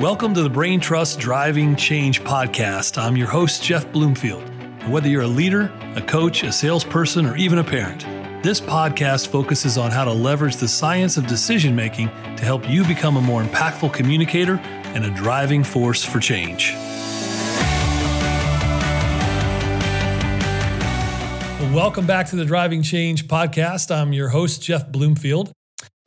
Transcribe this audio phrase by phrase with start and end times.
[0.00, 3.02] Welcome to the Brain Trust Driving Change podcast.
[3.02, 4.44] I'm your host, Jeff Bloomfield.
[4.44, 8.02] And whether you're a leader, a coach, a salesperson, or even a parent,
[8.44, 12.06] this podcast focuses on how to leverage the science of decision making
[12.36, 14.60] to help you become a more impactful communicator
[14.94, 16.74] and a driving force for change.
[21.74, 23.94] welcome back to the Driving Change podcast.
[23.94, 25.52] I'm your host, Jeff Bloomfield.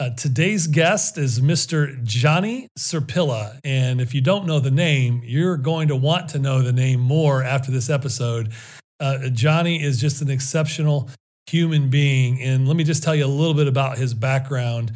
[0.02, 2.04] Uh, today's guest is Mr.
[2.04, 3.60] Johnny Sirpilla.
[3.64, 7.00] And if you don't know the name, you're going to want to know the name
[7.00, 8.52] more after this episode.
[9.00, 11.12] Uh, Johnny is just an exceptional
[11.46, 12.42] human being.
[12.42, 14.92] And let me just tell you a little bit about his background.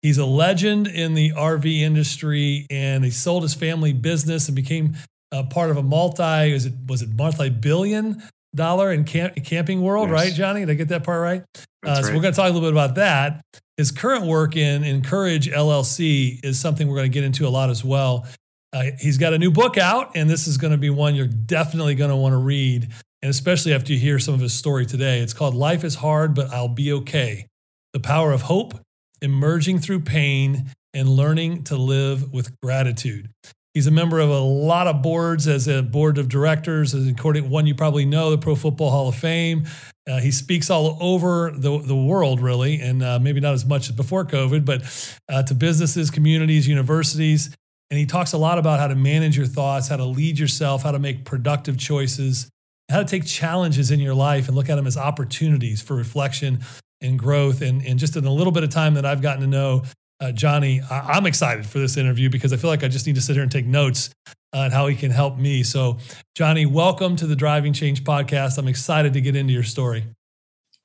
[0.00, 4.96] He's a legend in the RV industry and he sold his family business and became
[5.32, 8.22] a part of a multi, was it, was it multi billion
[8.54, 10.14] dollar in camp, camping world, yes.
[10.14, 10.60] right, Johnny?
[10.60, 11.44] Did I get that part right?
[11.86, 12.14] Uh, so right.
[12.14, 13.44] we're going to talk a little bit about that.
[13.76, 17.70] His current work in Encourage LLC is something we're going to get into a lot
[17.70, 18.26] as well.
[18.72, 21.26] Uh, he's got a new book out, and this is going to be one you're
[21.26, 22.88] definitely going to want to read,
[23.22, 25.20] and especially after you hear some of his story today.
[25.20, 27.46] It's called Life is Hard, but I'll Be Okay
[27.92, 28.74] The Power of Hope,
[29.22, 33.30] Emerging Through Pain, and Learning to Live with Gratitude.
[33.76, 37.66] He's a member of a lot of boards as a board of directors, according one
[37.66, 39.66] you probably know, the Pro Football Hall of Fame.
[40.08, 43.90] Uh, he speaks all over the, the world, really, and uh, maybe not as much
[43.90, 44.82] as before COVID, but
[45.28, 47.54] uh, to businesses, communities, universities.
[47.90, 50.82] And he talks a lot about how to manage your thoughts, how to lead yourself,
[50.82, 52.48] how to make productive choices,
[52.90, 56.60] how to take challenges in your life and look at them as opportunities for reflection
[57.02, 57.60] and growth.
[57.60, 59.82] And, and just in a little bit of time that I've gotten to know
[60.20, 63.16] uh, Johnny, I- am excited for this interview because I feel like I just need
[63.16, 64.10] to sit here and take notes
[64.52, 65.62] on how he can help me.
[65.62, 65.98] So,
[66.34, 68.58] Johnny, welcome to the Driving Change podcast.
[68.58, 70.04] I'm excited to get into your story.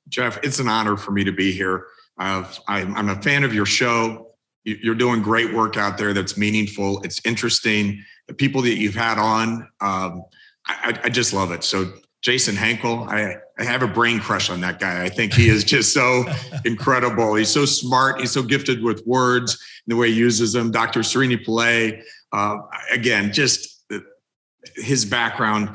[0.08, 1.86] Jeff, it's an honor for me to be here.
[2.18, 4.28] Uh, I'm, I'm, a fan of your show.
[4.64, 7.00] You're doing great work out there that's meaningful.
[7.02, 8.04] It's interesting.
[8.28, 10.24] The people that you've had on, um,
[10.66, 11.64] I, I just love it.
[11.64, 15.04] So, Jason Hankel, I, I have a brain crush on that guy.
[15.04, 16.24] I think he is just so
[16.64, 17.34] incredible.
[17.34, 18.20] He's so smart.
[18.20, 19.52] He's so gifted with words
[19.86, 20.70] and the way he uses them.
[20.70, 21.00] Dr.
[21.00, 22.02] Srini Pillay,
[22.32, 22.56] uh,
[22.90, 23.84] again, just
[24.76, 25.70] his background,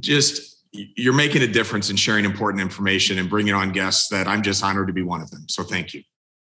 [0.00, 4.42] just you're making a difference in sharing important information and bringing on guests that I'm
[4.42, 5.46] just honored to be one of them.
[5.48, 6.02] So thank you.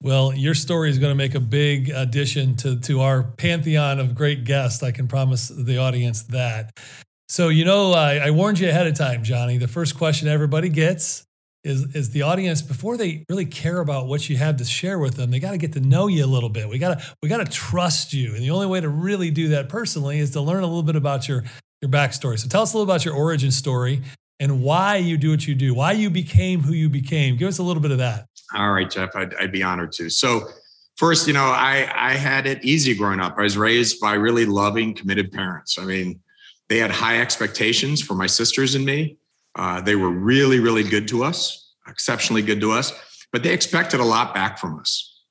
[0.01, 4.15] Well, your story is going to make a big addition to, to our pantheon of
[4.15, 4.83] great guests.
[4.83, 6.79] I can promise the audience that.
[7.29, 9.59] So, you know, I, I warned you ahead of time, Johnny.
[9.59, 11.27] The first question everybody gets
[11.63, 15.15] is, is the audience before they really care about what you have to share with
[15.17, 16.69] them, they got to get to know you a little bit.
[16.69, 19.49] We got to we got to trust you, and the only way to really do
[19.49, 21.45] that personally is to learn a little bit about your
[21.83, 22.39] your backstory.
[22.39, 24.03] So, tell us a little about your origin story
[24.41, 27.37] and why you do what you do, why you became who you became.
[27.37, 28.27] Give us a little bit of that.
[28.55, 30.09] All right, Jeff, I'd, I'd be honored to.
[30.09, 30.49] So,
[30.97, 33.35] first, you know, I I had it easy growing up.
[33.37, 35.79] I was raised by really loving, committed parents.
[35.79, 36.21] I mean
[36.69, 39.17] they had high expectations for my sisters and me.
[39.55, 42.93] Uh, they were really, really good to us, exceptionally good to us,
[43.33, 45.23] but they expected a lot back from us.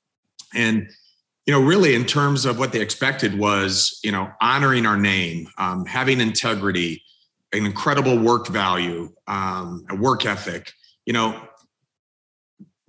[0.54, 0.88] And,
[1.46, 5.48] you know, really in terms of what they expected was, you know, honoring our name,
[5.58, 7.02] um, having integrity,
[7.52, 10.72] an incredible work value, um, a work ethic,
[11.06, 11.40] you know,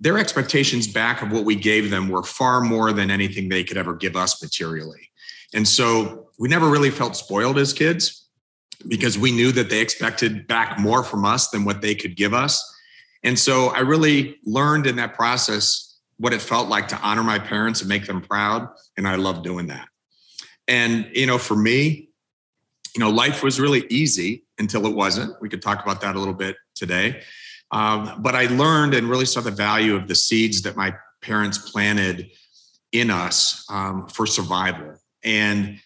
[0.00, 3.76] their expectations back of what we gave them were far more than anything they could
[3.76, 5.10] ever give us materially.
[5.54, 8.19] And so we never really felt spoiled as kids
[8.88, 12.34] because we knew that they expected back more from us than what they could give
[12.34, 12.64] us.
[13.22, 17.38] And so I really learned in that process what it felt like to honor my
[17.38, 18.68] parents and make them proud.
[18.96, 19.88] And I love doing that.
[20.68, 22.08] And, you know, for me,
[22.94, 25.40] you know, life was really easy until it wasn't.
[25.40, 27.22] We could talk about that a little bit today.
[27.70, 31.58] Um, but I learned and really saw the value of the seeds that my parents
[31.58, 32.30] planted
[32.92, 34.96] in us um, for survival.
[35.22, 35.78] And,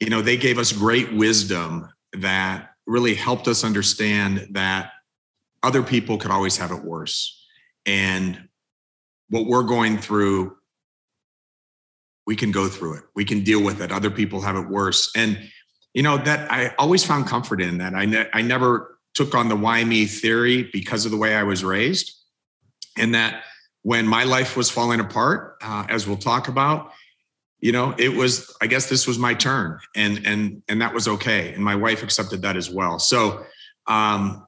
[0.00, 4.92] you know, they gave us great wisdom that really helped us understand that
[5.62, 7.44] other people could always have it worse.
[7.84, 8.48] And
[9.28, 10.56] what we're going through,
[12.26, 13.04] we can go through it.
[13.14, 13.90] We can deal with it.
[13.90, 15.10] Other people have it worse.
[15.16, 15.38] And,
[15.94, 17.94] you know, that I always found comfort in that.
[17.94, 21.42] I, ne- I never took on the why me theory because of the way I
[21.42, 22.12] was raised.
[22.96, 23.42] And that
[23.82, 26.92] when my life was falling apart, uh, as we'll talk about,
[27.60, 31.08] you know it was i guess this was my turn and and and that was
[31.08, 31.52] okay.
[31.54, 32.98] And my wife accepted that as well.
[32.98, 33.44] So
[33.86, 34.46] um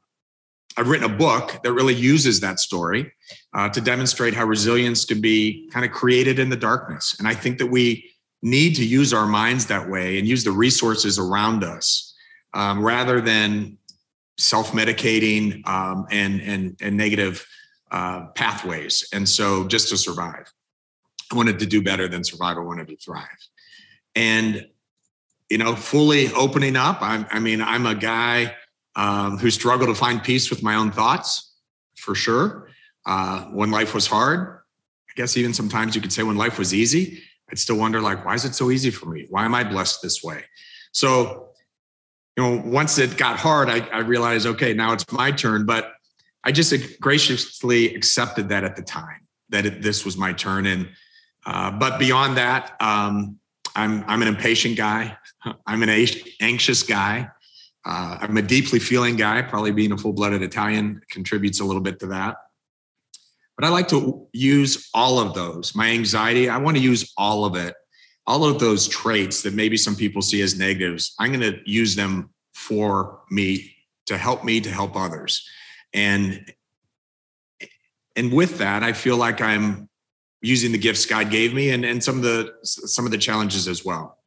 [0.77, 3.13] i've written a book that really uses that story
[3.55, 7.17] uh, to demonstrate how resilience can be kind of created in the darkness.
[7.19, 8.11] And i think that we
[8.43, 12.15] need to use our minds that way and use the resources around us
[12.55, 13.77] um, rather than
[14.39, 17.45] self-medicating um, and and and negative
[17.91, 19.09] uh, pathways.
[19.13, 20.53] And so just to survive
[21.33, 22.57] I wanted to do better than survive.
[22.57, 23.27] I wanted to thrive.
[24.15, 24.67] And
[25.49, 26.99] you know, fully opening up.
[27.01, 28.55] I'm, I mean, I'm a guy
[28.97, 31.55] um, who struggled to find peace with my own thoughts,
[31.97, 32.69] for sure.
[33.07, 34.59] Uh, when life was hard,
[35.09, 38.25] I guess even sometimes you could say when life was easy, I'd still wonder like,
[38.25, 39.27] why is it so easy for me?
[39.31, 40.45] Why am I blessed this way?
[40.93, 41.49] So,
[42.37, 45.65] you know, once it got hard, I, I realized, okay, now it's my turn.
[45.65, 45.93] But
[46.45, 50.67] I just graciously accepted that at the time that it, this was my turn.
[50.67, 50.91] And
[51.49, 53.39] uh, but beyond that, um,
[53.75, 55.17] I'm I'm an impatient guy.
[55.67, 56.07] I'm an
[56.41, 57.31] anxious guy.
[57.87, 59.41] Uh, I'm a deeply feeling guy.
[59.41, 62.37] Probably being a full-blooded Italian contributes a little bit to that.
[63.57, 65.75] But I like to use all of those.
[65.75, 67.75] My anxiety, I want to use all of it.
[68.27, 71.97] All of those traits that maybe some people see as negatives, I'm going to use
[71.97, 73.75] them for me
[74.05, 75.49] to help me to help others.
[75.95, 76.53] And
[78.15, 79.88] and with that, I feel like I'm
[80.41, 83.69] using the gifts God gave me and, and some of the some of the challenges
[83.69, 84.19] as well.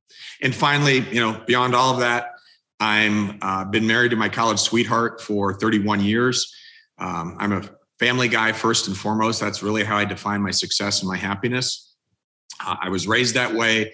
[0.41, 2.31] And finally, you know, beyond all of that,
[2.79, 6.53] I'm uh, been married to my college sweetheart for 31 years.
[6.97, 7.63] Um, I'm a
[7.99, 9.39] family guy first and foremost.
[9.39, 11.93] That's really how I define my success and my happiness.
[12.65, 13.93] Uh, I was raised that way.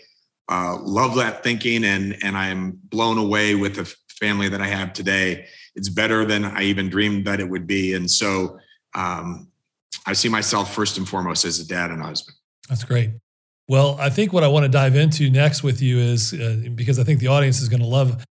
[0.50, 4.94] Uh, love that thinking, and and I'm blown away with the family that I have
[4.94, 5.46] today.
[5.76, 8.58] It's better than I even dreamed that it would be, and so
[8.96, 9.50] um,
[10.08, 12.36] I see myself first and foremost as a dad and a husband.
[12.70, 13.12] That's great.
[13.68, 16.98] Well, I think what I want to dive into next with you is uh, because
[16.98, 18.24] I think the audience is going to love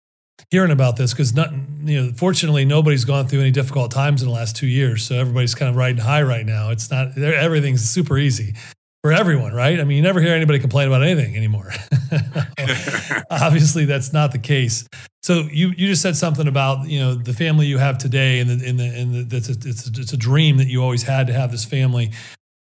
[0.49, 1.51] hearing about this because not
[1.83, 5.15] you know fortunately nobody's gone through any difficult times in the last two years, so
[5.15, 6.69] everybody's kind of riding high right now.
[6.69, 8.55] It's not everything's super easy
[9.05, 9.79] for everyone, right?
[9.79, 11.71] I mean, you never hear anybody complain about anything anymore.
[13.29, 14.87] Obviously, that's not the case.
[15.21, 18.49] So you you just said something about you know the family you have today, and
[18.49, 21.03] the and the and the, it's a, it's a, it's a dream that you always
[21.03, 22.13] had to have this family,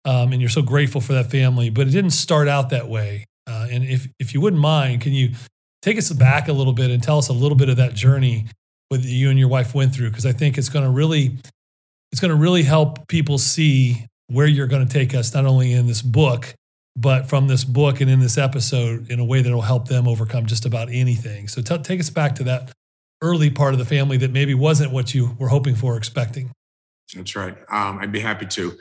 [0.07, 1.69] um, and you're so grateful for that family.
[1.69, 3.27] But it didn't start out that way.
[3.47, 5.35] Uh, and if if you wouldn't mind, can you
[5.83, 8.47] take us back a little bit and tell us a little bit of that journey
[8.91, 10.09] that you and your wife went through?
[10.09, 11.37] Because I think it's going to really
[12.13, 15.73] it's going to really help people see where you're going to take us, not only
[15.73, 16.55] in this book,
[16.97, 20.07] but from this book and in this episode in a way that will help them
[20.07, 21.49] overcome just about anything.
[21.49, 22.73] So t- take us back to that
[23.23, 26.51] early part of the family that maybe wasn't what you were hoping for or expecting.
[27.15, 27.57] That's right.
[27.71, 28.77] Um, I'd be happy to.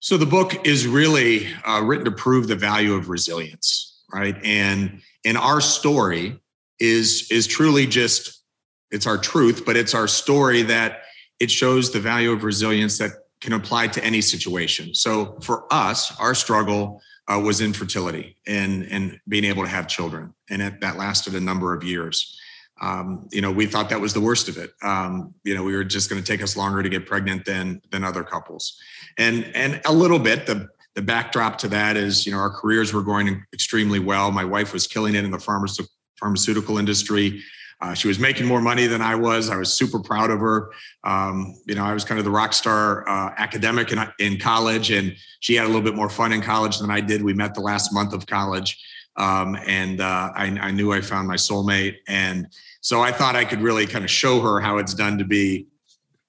[0.00, 4.36] So the book is really uh, written to prove the value of resilience, right?
[4.44, 6.40] And and our story
[6.78, 8.42] is is truly just
[8.90, 11.02] it's our truth, but it's our story that
[11.38, 14.94] it shows the value of resilience that can apply to any situation.
[14.94, 17.00] So for us, our struggle
[17.30, 21.40] uh, was infertility and and being able to have children, and it, that lasted a
[21.40, 22.36] number of years.
[22.80, 24.70] Um, you know, we thought that was the worst of it.
[24.82, 27.82] Um, you know, we were just going to take us longer to get pregnant than
[27.90, 28.78] than other couples,
[29.18, 32.92] and and a little bit the the backdrop to that is you know our careers
[32.92, 34.30] were going extremely well.
[34.30, 35.38] My wife was killing it in the
[36.18, 37.42] pharmaceutical industry.
[37.82, 39.48] Uh, she was making more money than I was.
[39.48, 40.70] I was super proud of her.
[41.04, 44.90] Um, you know, I was kind of the rock star uh, academic in, in college,
[44.90, 47.22] and she had a little bit more fun in college than I did.
[47.22, 48.78] We met the last month of college,
[49.16, 51.96] um, and uh, I, I, knew I found my soulmate.
[52.06, 52.46] And
[52.82, 55.66] so I thought I could really kind of show her how it's done to be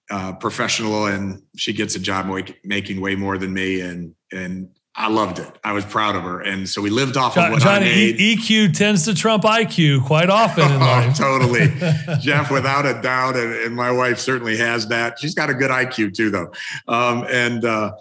[0.10, 2.28] uh, professional, and she gets a job
[2.64, 5.50] making way more than me, and and I loved it.
[5.64, 7.90] I was proud of her, and so we lived off John, of what Johnny, I
[7.90, 8.18] made.
[8.18, 11.18] EQ tends to trump IQ quite often in oh, life.
[11.18, 11.72] totally,
[12.20, 15.18] Jeff, without a doubt, and, and, my wife certainly has that.
[15.18, 16.52] She's got a good IQ too, though,
[16.90, 17.94] um, and uh,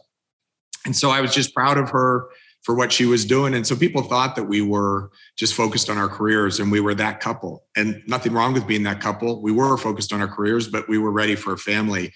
[0.85, 2.28] and so I was just proud of her
[2.62, 3.54] for what she was doing.
[3.54, 6.94] And so people thought that we were just focused on our careers, and we were
[6.94, 7.64] that couple.
[7.76, 9.40] And nothing wrong with being that couple.
[9.42, 12.12] We were focused on our careers, but we were ready for a family.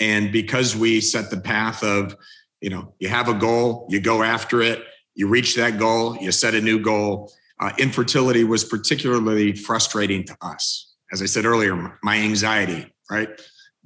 [0.00, 2.14] And because we set the path of
[2.60, 4.82] you know you have a goal you go after it
[5.14, 7.32] you reach that goal you set a new goal.
[7.60, 10.94] Uh, infertility was particularly frustrating to us.
[11.12, 13.28] As i said earlier my anxiety right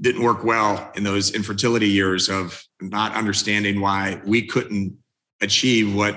[0.01, 4.97] didn't work well in those infertility years of not understanding why we couldn't
[5.41, 6.17] achieve what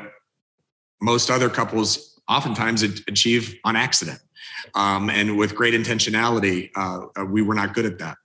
[1.02, 4.20] most other couples oftentimes achieve on accident.
[4.74, 8.18] Um, and with great intentionality uh, we were not good at that.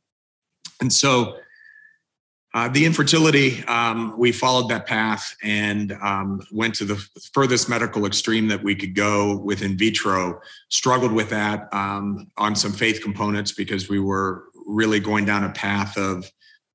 [0.81, 1.37] And so
[2.53, 6.97] uh, the infertility, um, we followed that path and um, went to the
[7.33, 10.41] furthest medical extreme that we could go with in vitro.
[10.69, 15.51] Struggled with that um, on some faith components because we were really going down a
[15.51, 16.29] path of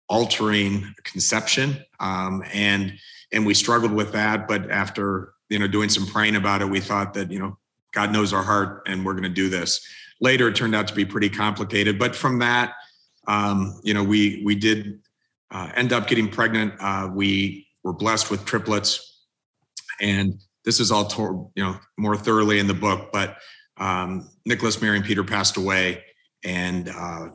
[0.07, 2.93] altering conception, um, and
[3.33, 4.47] and we struggled with that.
[4.47, 7.57] But after you know doing some praying about it, we thought that you know
[7.91, 9.85] God knows our heart, and we're going to do this.
[10.21, 12.75] Later, it turned out to be pretty complicated, but from that,
[13.27, 15.01] um, you know, we we did
[15.51, 16.73] uh, end up getting pregnant.
[16.79, 19.25] Uh, we were blessed with triplets,
[20.01, 23.09] and this is all told, you know, more thoroughly in the book.
[23.11, 23.37] But
[23.77, 26.03] um, Nicholas, Mary, and Peter passed away,
[26.43, 27.29] and uh,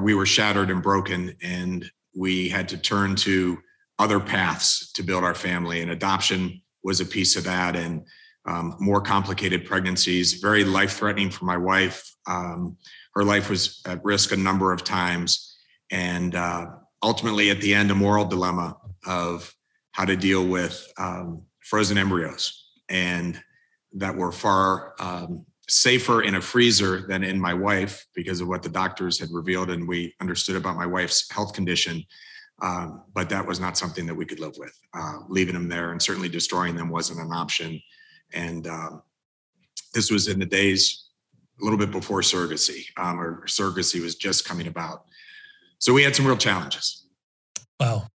[0.00, 3.58] we were shattered and broken, and we had to turn to
[3.98, 5.80] other paths to build our family.
[5.80, 8.04] And adoption was a piece of that, and
[8.46, 12.14] um, more complicated pregnancies, very life threatening for my wife.
[12.26, 12.76] Um,
[13.14, 15.56] her life was at risk a number of times,
[15.90, 16.66] and uh,
[17.04, 19.54] ultimately, at the end, a moral dilemma of
[19.92, 23.40] how to deal with um, frozen embryos and
[23.92, 28.62] that were far um, safer in a freezer than in my wife because of what
[28.62, 32.02] the doctors had revealed and we understood about my wife's health condition.
[32.62, 34.76] Um, but that was not something that we could live with.
[34.94, 37.80] Uh, leaving them there and certainly destroying them wasn't an option.
[38.32, 39.02] And um,
[39.92, 41.04] this was in the days
[41.60, 45.04] a little bit before surrogacy, um, or surrogacy was just coming about.
[45.84, 47.06] So we had some real challenges.
[47.78, 48.06] Wow.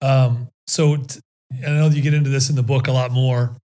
[0.00, 1.20] Um, so t-
[1.52, 3.58] I know you get into this in the book a lot more.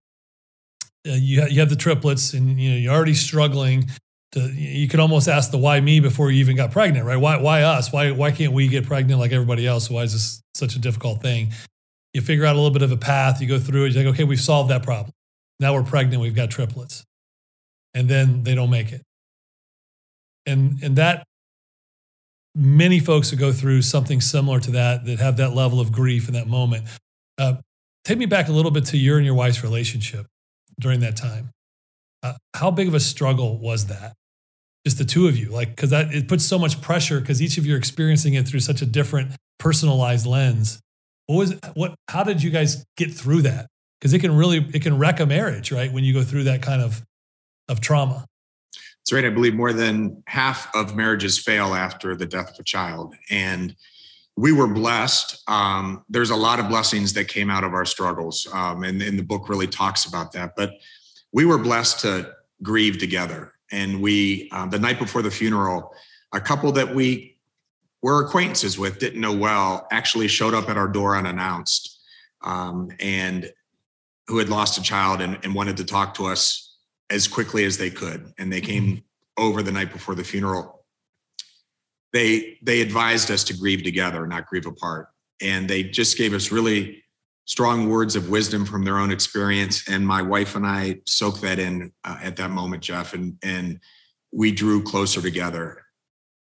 [1.07, 3.89] Uh, you, ha- you have the triplets, and you know you're already struggling.
[4.33, 7.17] To, you could almost ask the why me before you even got pregnant, right?
[7.17, 7.91] Why why us?
[7.91, 9.89] Why why can't we get pregnant like everybody else?
[9.89, 11.51] Why is this such a difficult thing?
[12.13, 13.41] You figure out a little bit of a path.
[13.41, 13.93] You go through it.
[13.93, 15.11] You're like, okay, we've solved that problem.
[15.59, 16.21] Now we're pregnant.
[16.21, 17.03] We've got triplets,
[17.95, 19.01] and then they don't make it.
[20.45, 21.25] And and that
[22.55, 26.27] many folks who go through something similar to that that have that level of grief
[26.27, 26.85] in that moment.
[27.37, 27.55] Uh,
[28.05, 30.25] take me back a little bit to your and your wife's relationship
[30.79, 31.49] during that time.
[32.23, 34.13] Uh, how big of a struggle was that?
[34.85, 37.57] Just the two of you, like, because that it puts so much pressure because each
[37.57, 40.79] of you are experiencing it through such a different personalized lens.
[41.25, 41.95] What was what?
[42.07, 43.67] How did you guys get through that?
[43.99, 45.91] Because it can really it can wreck a marriage, right?
[45.91, 47.03] When you go through that kind of
[47.67, 48.25] of trauma.
[49.05, 49.25] That's right.
[49.25, 53.13] I believe more than half of marriages fail after the death of a child.
[53.29, 53.75] And
[54.35, 55.43] we were blessed.
[55.47, 58.47] Um, there's a lot of blessings that came out of our struggles.
[58.51, 60.55] Um, and, and the book really talks about that.
[60.57, 60.71] But
[61.31, 62.31] we were blessed to
[62.63, 63.53] grieve together.
[63.71, 65.93] And we, uh, the night before the funeral,
[66.33, 67.37] a couple that we
[68.01, 72.01] were acquaintances with, didn't know well, actually showed up at our door unannounced
[72.41, 73.53] um, and
[74.27, 76.64] who had lost a child and, and wanted to talk to us
[77.09, 78.33] as quickly as they could.
[78.37, 79.43] And they came mm-hmm.
[79.43, 80.85] over the night before the funeral.
[82.13, 85.09] They they advised us to grieve together, not grieve apart.
[85.41, 87.03] And they just gave us really
[87.45, 89.87] strong words of wisdom from their own experience.
[89.87, 93.79] And my wife and I soaked that in uh, at that moment, Jeff, and and
[94.31, 95.83] we drew closer together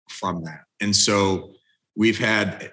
[0.09, 0.61] from that.
[0.79, 1.53] And so
[1.95, 2.71] we've had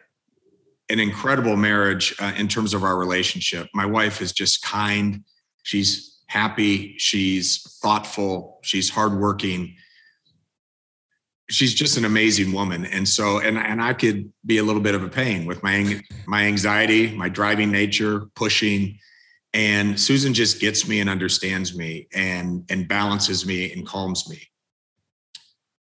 [0.88, 3.68] an incredible marriage uh, in terms of our relationship.
[3.72, 5.24] My wife is just kind.
[5.62, 9.74] She's happy, she's thoughtful, she's hardworking.
[11.50, 12.86] She's just an amazing woman.
[12.86, 16.00] And so, and, and I could be a little bit of a pain with my,
[16.28, 18.96] my anxiety, my driving nature, pushing.
[19.52, 24.40] And Susan just gets me and understands me and, and balances me and calms me.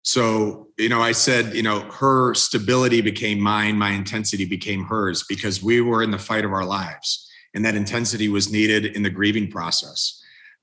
[0.03, 5.25] So, you know, I said, you know, her stability became mine, my intensity became hers
[5.27, 7.29] because we were in the fight of our lives.
[7.53, 10.20] And that intensity was needed in the grieving process.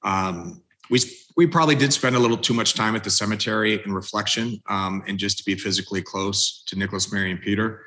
[0.08, 1.00] Um, we
[1.36, 5.04] we probably did spend a little too much time at the cemetery in reflection um,
[5.06, 7.84] and just to be physically close to Nicholas, Mary, and Peter.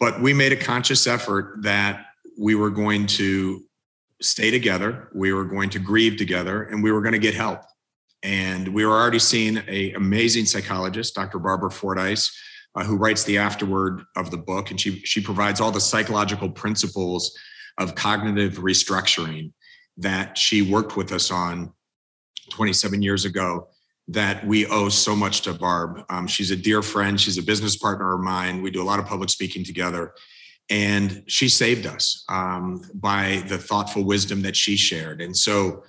[0.00, 2.06] But we made a conscious effort that
[2.38, 3.62] we were going to
[4.22, 7.60] stay together, we were going to grieve together, and we were going to get help.
[8.22, 11.38] And we were already seeing a amazing psychologist, Dr.
[11.38, 12.34] Barbara Fordyce,
[12.76, 16.48] uh, who writes the afterword of the book, and she she provides all the psychological
[16.48, 17.36] principles
[17.78, 19.52] of cognitive restructuring
[19.96, 21.72] that she worked with us on
[22.50, 23.68] 27 years ago
[24.08, 26.04] that we owe so much to Barb.
[26.08, 27.20] Um, she's a dear friend.
[27.20, 28.62] She's a business partner of mine.
[28.62, 30.14] We do a lot of public speaking together.
[30.70, 35.20] And she saved us um, by the thoughtful wisdom that she shared.
[35.20, 35.84] And so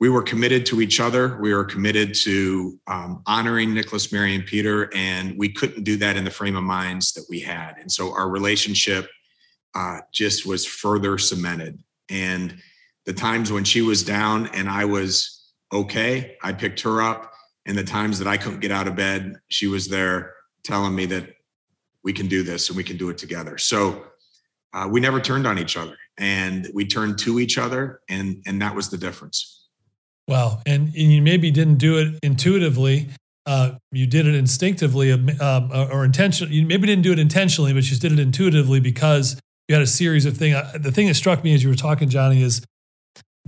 [0.00, 1.38] we were committed to each other.
[1.40, 4.90] We were committed to um, honoring Nicholas, Mary, and Peter.
[4.94, 7.76] And we couldn't do that in the frame of minds that we had.
[7.78, 9.08] And so our relationship
[9.76, 11.78] uh, just was further cemented.
[12.08, 12.56] And
[13.06, 17.32] the times when she was down and I was okay, I picked her up.
[17.64, 21.06] And the times that I couldn't get out of bed, she was there telling me
[21.06, 21.28] that
[22.02, 23.56] we can do this and we can do it together.
[23.58, 24.04] So
[24.72, 28.60] uh, we never turned on each other and we turned to each other and and
[28.60, 29.68] that was the difference.
[30.28, 30.60] Wow.
[30.66, 33.08] And, and you maybe didn't do it intuitively.
[33.44, 36.54] Uh, you did it instinctively um, uh, or intentionally.
[36.54, 39.86] You maybe didn't do it intentionally, but you did it intuitively because you had a
[39.86, 40.54] series of things.
[40.54, 42.62] Uh, the thing that struck me as you were talking, Johnny, is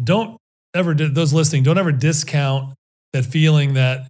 [0.02, 0.38] don't
[0.74, 2.74] ever those listening don't ever discount
[3.12, 4.08] that feeling that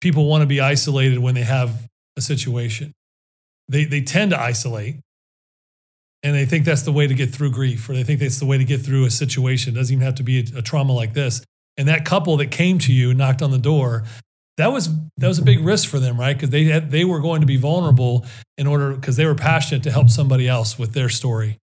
[0.00, 2.92] people want to be isolated when they have a situation
[3.68, 4.96] they they tend to isolate
[6.22, 8.46] and they think that's the way to get through grief or they think that's the
[8.46, 10.92] way to get through a situation it doesn't even have to be a, a trauma
[10.92, 11.42] like this
[11.78, 14.04] And that couple that came to you and knocked on the door,
[14.56, 16.34] that was that was a big risk for them, right?
[16.34, 18.24] Because they had, they were going to be vulnerable
[18.56, 21.58] in order because they were passionate to help somebody else with their story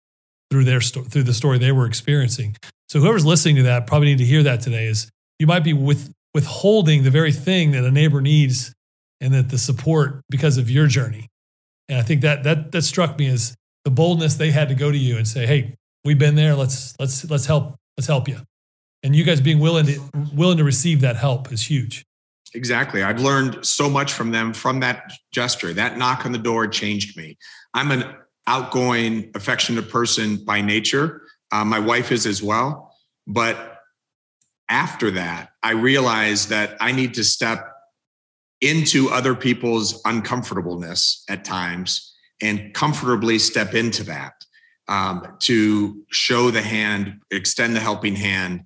[0.50, 2.56] through their sto- through the story they were experiencing.
[2.90, 4.86] So whoever's listening to that probably need to hear that today.
[4.86, 8.74] Is you might be with withholding the very thing that a neighbor needs
[9.20, 11.28] and that the support because of your journey.
[11.88, 13.54] And I think that that that struck me as
[13.84, 16.56] the boldness they had to go to you and say, "Hey, we've been there.
[16.56, 18.40] Let's let's let's help let's help you."
[19.04, 20.00] And you guys being willing to
[20.34, 22.04] willing to receive that help is huge.
[22.54, 23.04] Exactly.
[23.04, 25.72] I've learned so much from them from that gesture.
[25.72, 27.38] That knock on the door changed me.
[27.72, 28.02] I'm an
[28.48, 31.22] outgoing, affectionate person by nature.
[31.52, 32.94] Uh, my wife is as well.
[33.26, 33.78] But
[34.68, 37.66] after that, I realized that I need to step
[38.60, 44.34] into other people's uncomfortableness at times and comfortably step into that
[44.88, 48.64] um, to show the hand, extend the helping hand,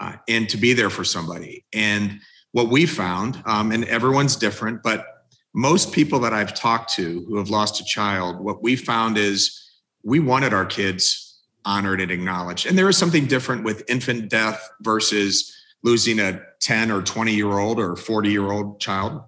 [0.00, 1.64] uh, and to be there for somebody.
[1.72, 2.20] And
[2.52, 5.06] what we found, um, and everyone's different, but
[5.54, 9.62] most people that I've talked to who have lost a child, what we found is
[10.04, 11.25] we wanted our kids
[11.66, 12.66] honored and acknowledged.
[12.66, 17.58] And there is something different with infant death versus losing a 10 or 20 year
[17.58, 19.20] old or 40 year old child.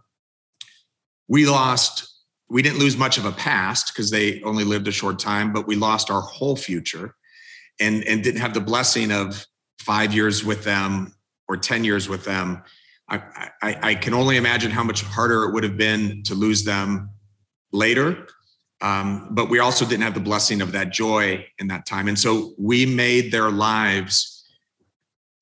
[1.29, 2.09] We lost,
[2.49, 5.67] we didn't lose much of a past because they only lived a short time, but
[5.67, 7.15] we lost our whole future
[7.79, 9.45] and, and didn't have the blessing of
[9.79, 11.13] five years with them
[11.49, 12.63] or 10 years with them
[13.09, 16.65] I, I, I, can only imagine how much harder it would have been to lose
[16.65, 17.11] them
[17.73, 18.27] later.
[18.81, 22.07] Um, but we also didn't have the blessing of that joy in that time.
[22.09, 24.45] And so we made their lives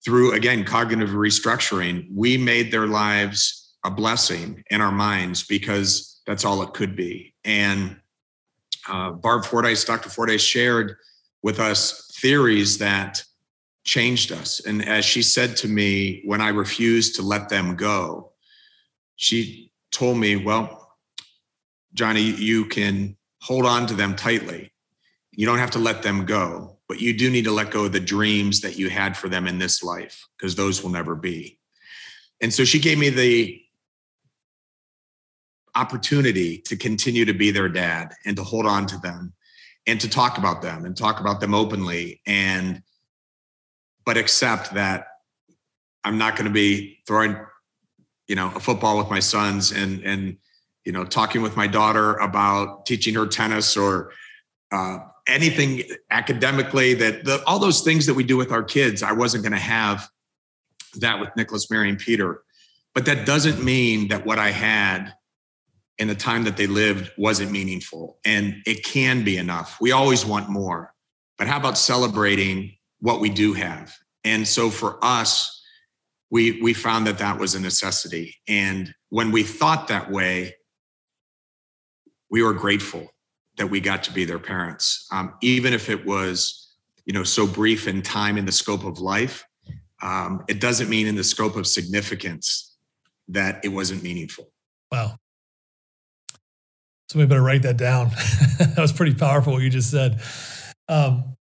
[0.04, 6.44] through, again, cognitive restructuring, we made their lives a blessing in our minds because that's
[6.44, 7.34] all it could be.
[7.44, 7.96] And
[8.88, 10.08] uh, Barb Fordyce, Dr.
[10.08, 10.96] Fordyce shared
[11.42, 13.22] with us theories that
[13.84, 14.60] changed us.
[14.60, 18.32] And as she said to me when I refused to let them go,
[19.16, 20.92] she told me, Well,
[21.94, 24.72] Johnny, you can hold on to them tightly.
[25.30, 27.92] You don't have to let them go, but you do need to let go of
[27.92, 31.60] the dreams that you had for them in this life because those will never be.
[32.40, 33.62] And so she gave me the
[35.76, 39.32] opportunity to continue to be their dad and to hold on to them
[39.86, 42.82] and to talk about them and talk about them openly and
[44.04, 45.06] but accept that
[46.02, 47.36] I'm not going to be throwing,
[48.26, 50.38] you know, a football with my sons and and
[50.86, 54.12] you know talking with my daughter about teaching her tennis or
[54.72, 59.02] uh, anything academically that the, all those things that we do with our kids.
[59.02, 60.08] I wasn't going to have
[61.00, 62.42] that with Nicholas, Mary, and Peter,
[62.94, 65.12] but that doesn't mean that what I had
[65.98, 69.78] in the time that they lived wasn't meaningful, and it can be enough.
[69.80, 70.94] We always want more,
[71.36, 73.94] but how about celebrating what we do have.
[74.24, 75.52] And so for us,
[76.30, 78.36] we we found that that was a necessity.
[78.48, 80.55] And when we thought that way,
[82.30, 83.10] we were grateful
[83.56, 86.74] that we got to be their parents, um, even if it was
[87.06, 89.44] you know so brief in time in the scope of life.
[90.02, 92.76] Um, it doesn't mean in the scope of significance
[93.28, 94.52] that it wasn't meaningful.
[94.92, 95.16] Wow.
[97.08, 98.10] Somebody better write that down.
[98.58, 100.20] that was pretty powerful what you just said.
[100.88, 101.36] Um,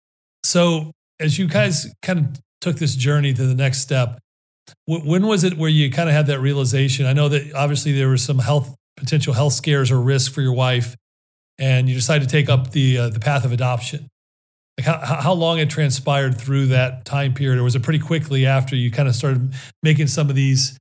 [0.45, 4.19] so as you guys kind of took this journey to the next step,
[4.87, 7.07] when was it where you kind of had that realization?
[7.07, 10.53] I know that obviously there was some health potential health scares or risk for your
[10.53, 10.97] wife,
[11.59, 14.09] and you decide to take up the uh, the path of adoption.
[14.79, 18.47] Like how how long it transpired through that time period, or was it pretty quickly
[18.47, 20.79] after you kind of started making some of these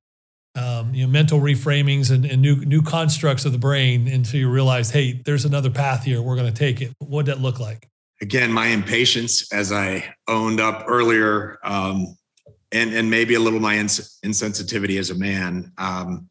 [0.56, 4.50] um, you know mental reframings and, and new new constructs of the brain until you
[4.50, 6.22] realized, hey, there's another path here.
[6.22, 6.92] We're going to take it.
[7.00, 7.88] What did that look like?
[8.22, 12.16] again, my impatience, as I owned up earlier, um,
[12.72, 15.74] and and maybe a little my ins- insensitivity as a man.
[15.78, 16.30] Um,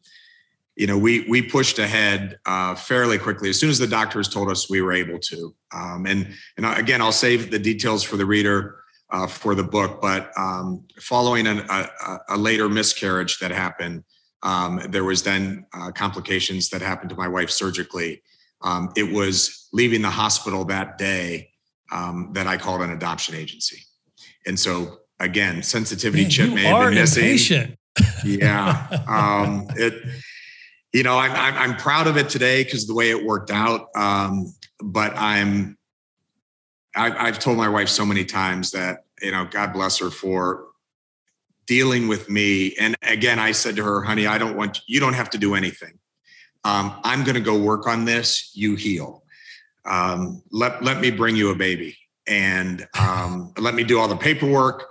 [0.75, 3.49] you know, we we pushed ahead uh, fairly quickly.
[3.49, 7.01] As soon as the doctors told us we were able to, um, and and again,
[7.01, 8.77] I'll save the details for the reader
[9.11, 10.01] uh, for the book.
[10.01, 14.03] But um, following an, a, a, later miscarriage that happened,
[14.43, 18.23] um, there was then uh, complications that happened to my wife surgically.
[18.61, 21.49] Um, it was leaving the hospital that day
[21.91, 23.81] um, that I called an adoption agency.
[24.45, 27.23] And so again, sensitivity Man, chip may have been missing.
[27.23, 27.77] Impatient.
[28.23, 28.87] yeah.
[29.07, 29.93] Um, it,
[30.93, 33.87] you know, I'm, I'm, I'm, proud of it today because the way it worked out.
[33.95, 35.77] Um, but I'm,
[36.95, 40.65] I, I've told my wife so many times that, you know, God bless her for
[41.65, 42.75] dealing with me.
[42.79, 45.55] And again, I said to her, honey, I don't want, you don't have to do
[45.55, 45.97] anything.
[46.63, 48.51] Um, I'm going to go work on this.
[48.53, 49.21] You heal
[49.85, 54.17] um, let let me bring you a baby and um, let me do all the
[54.17, 54.85] paperwork.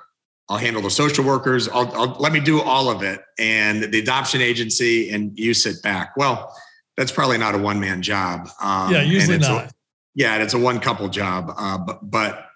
[0.50, 1.68] I'll handle the social workers.
[1.68, 5.80] I'll, I'll, let me do all of it, and the adoption agency, and you sit
[5.80, 6.16] back.
[6.16, 6.52] Well,
[6.96, 8.48] that's probably not a one man job.
[8.60, 9.66] Um, yeah, usually not.
[9.66, 9.70] A,
[10.16, 12.46] yeah, it's a one couple job, uh, but, but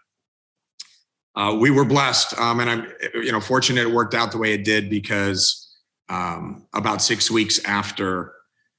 [1.36, 4.54] uh, we were blessed, um, and I'm you know fortunate it worked out the way
[4.54, 5.72] it did because
[6.08, 8.32] um, about six weeks after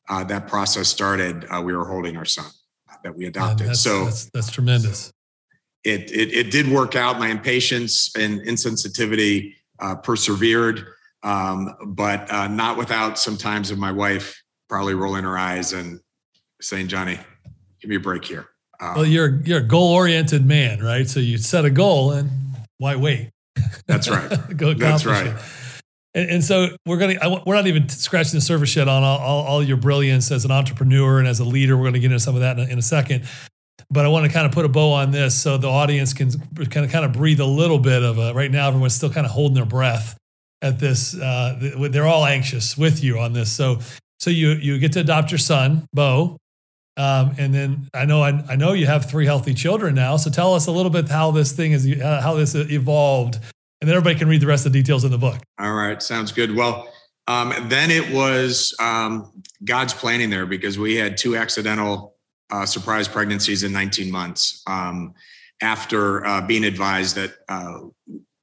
[0.09, 2.51] uh, that process started, uh, we were holding our son
[3.05, 3.69] that we adopted.
[3.69, 5.13] That's, so that's, that's tremendous.
[5.85, 7.19] It, it, it did work out.
[7.19, 10.87] My impatience and insensitivity uh, persevered,
[11.21, 15.99] um, but uh, not without sometimes of my wife probably rolling her eyes and
[16.59, 17.19] saying, "Johnny,
[17.79, 18.47] give me a break here."
[18.79, 21.07] Um, well, you're you're a goal oriented man, right?
[21.07, 22.31] So you set a goal, and
[22.79, 23.29] why wait?
[23.85, 24.29] That's right.
[24.57, 25.27] Go accomplish That's right.
[25.27, 25.35] it.
[26.15, 29.19] And, and, so we're gonna I, we're not even scratching the surface yet on all,
[29.19, 31.75] all, all, your brilliance as an entrepreneur and as a leader.
[31.75, 33.25] We're going to get into some of that in a, in a second.
[33.91, 36.31] But I want to kind of put a bow on this so the audience can
[36.69, 38.33] kind of kind of breathe a little bit of a.
[38.33, 40.17] Right now, everyone's still kind of holding their breath
[40.61, 41.15] at this.
[41.15, 43.51] Uh, they're all anxious with you on this.
[43.51, 43.79] So
[44.19, 46.37] so you you get to adopt your son, Bo,
[46.97, 50.15] um, and then I know I, I, know you have three healthy children now.
[50.17, 53.89] So tell us a little bit how this thing is uh, how this evolved, and
[53.89, 55.41] then everybody can read the rest of the details in the book.
[55.59, 56.55] All right, sounds good.
[56.55, 56.91] Well,
[57.27, 59.31] um, then it was um,
[59.65, 62.14] God's planning there because we had two accidental
[62.55, 65.13] uh, surprise pregnancies in 19 months um,
[65.61, 67.79] after uh, being advised that uh,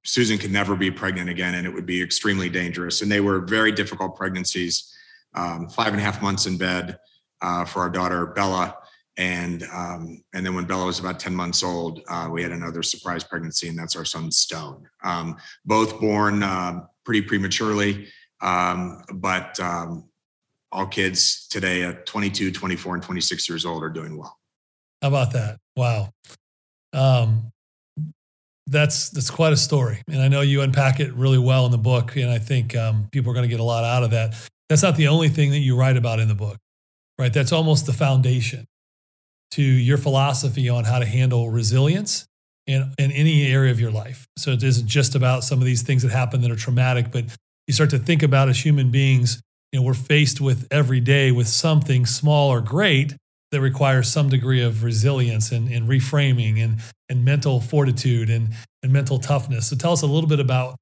[0.05, 3.01] Susan could never be pregnant again and it would be extremely dangerous.
[3.01, 4.93] And they were very difficult pregnancies,
[5.35, 6.99] um, five and a half months in bed
[7.41, 8.77] uh, for our daughter Bella.
[9.17, 12.83] And um, and then when Bella was about 10 months old, uh, we had another
[12.83, 14.89] surprise pregnancy, and that's our son Stone.
[15.05, 18.09] Um, both born uh, pretty prematurely,
[18.41, 20.09] um, but um,
[20.73, 24.39] all kids today at 22, 24, and 26 years old are doing well.
[25.03, 25.59] How about that?
[25.77, 26.11] Wow.
[26.93, 27.53] Um,
[28.67, 31.79] that's that's quite a story, and I know you unpack it really well in the
[31.79, 34.35] book, and I think um, people are going to get a lot out of that.
[34.69, 36.59] That's not the only thing that you write about in the book
[37.19, 37.33] right?
[37.33, 38.67] That's almost the foundation
[39.53, 42.27] to your philosophy on how to handle resilience
[42.67, 44.27] in, in any area of your life.
[44.37, 47.25] So it isn't just about some of these things that happen that are traumatic, but
[47.69, 49.41] you start to think about as human beings,
[49.73, 53.17] you know, we're faced with every day with something small or great
[53.51, 58.51] that requires some degree of resilience and, and reframing and, and mental fortitude and,
[58.83, 59.69] and mental toughness.
[59.69, 60.77] So tell us a little bit about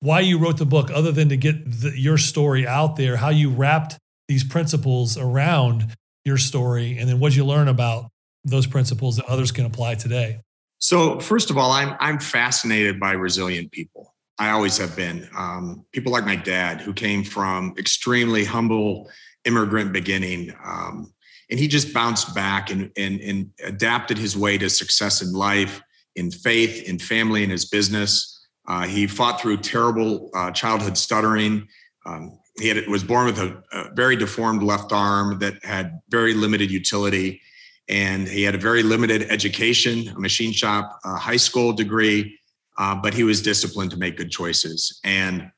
[0.00, 3.30] why you wrote the book, other than to get the, your story out there, how
[3.30, 8.10] you wrapped these principles around your story and then what you learn about
[8.44, 10.40] those principles that others can apply today
[10.78, 15.84] so first of all i'm i'm fascinated by resilient people i always have been um,
[15.92, 19.10] people like my dad who came from extremely humble
[19.44, 21.12] immigrant beginning um,
[21.50, 25.82] and he just bounced back and, and, and adapted his way to success in life
[26.16, 28.30] in faith in family in his business
[28.66, 31.66] uh, he fought through terrible uh, childhood stuttering
[32.06, 36.34] um, he had, was born with a, a, very deformed left arm that had very
[36.34, 37.40] limited utility.
[37.88, 42.38] And he had a very limited education, a machine shop, a high school degree,
[42.78, 45.00] uh, but he was disciplined to make good choices.
[45.04, 45.50] And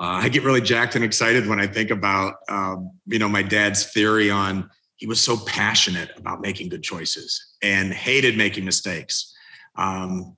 [0.00, 3.42] uh, I get really jacked and excited when I think about, um, you know, my
[3.42, 9.34] dad's theory on he was so passionate about making good choices and hated making mistakes.
[9.76, 10.36] Um,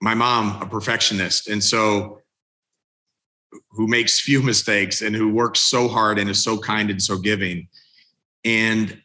[0.00, 1.48] my mom, a perfectionist.
[1.48, 2.20] And so
[3.70, 7.18] who makes few mistakes and who works so hard and is so kind and so
[7.18, 7.68] giving.
[8.44, 9.02] And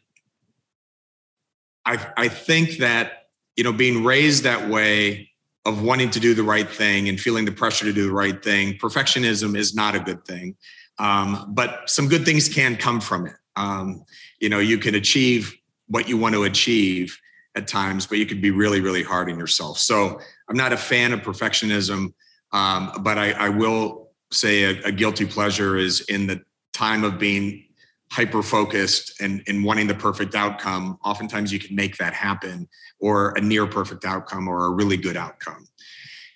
[1.84, 5.30] I, I think that, you know, being raised that way
[5.66, 8.42] of wanting to do the right thing and feeling the pressure to do the right
[8.42, 10.56] thing, perfectionism is not a good thing.
[10.98, 13.34] Um, but some good things can come from it.
[13.56, 14.04] Um,
[14.40, 15.54] you know, you can achieve
[15.88, 17.18] what you want to achieve
[17.56, 19.78] at times, but you could be really, really hard on yourself.
[19.78, 22.12] So I'm not a fan of perfectionism,
[22.52, 27.18] um, but I, I will say a, a guilty pleasure is in the time of
[27.18, 27.65] being
[28.12, 32.68] hyper focused and, and wanting the perfect outcome, oftentimes you can make that happen
[33.00, 35.66] or a near perfect outcome or a really good outcome.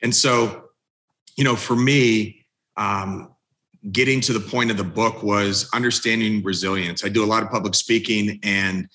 [0.03, 0.71] And so,
[1.37, 3.35] you know, for me, um,
[3.93, 7.05] getting to the point of the book was understanding resilience.
[7.05, 8.89] I do a lot of public speaking and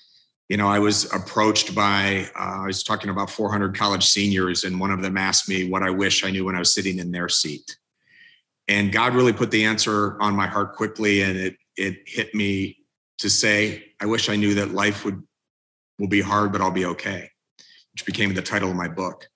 [0.47, 4.79] you know, I was approached by, uh, I was talking about 400 college seniors, and
[4.79, 7.11] one of them asked me what I wish I knew when I was sitting in
[7.11, 7.77] their seat
[8.67, 12.77] and God really put the answer on my heart quickly, and it it hit me
[13.19, 15.21] to say, I wish I knew that life would
[15.99, 17.29] will be hard, but I'll be okay,
[17.93, 19.29] which became the title of my book.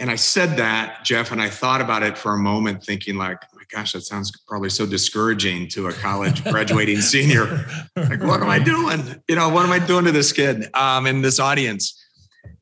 [0.00, 3.38] And I said that, Jeff, and I thought about it for a moment, thinking like,
[3.42, 7.66] oh my gosh, that sounds probably so discouraging to a college graduating senior.
[7.96, 9.20] Like, what am I doing?
[9.28, 12.00] You know, what am I doing to this kid um, in this audience?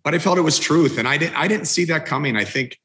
[0.02, 1.36] But I felt it was truth, and I didn't.
[1.36, 2.36] I didn't see that coming.
[2.36, 2.78] I think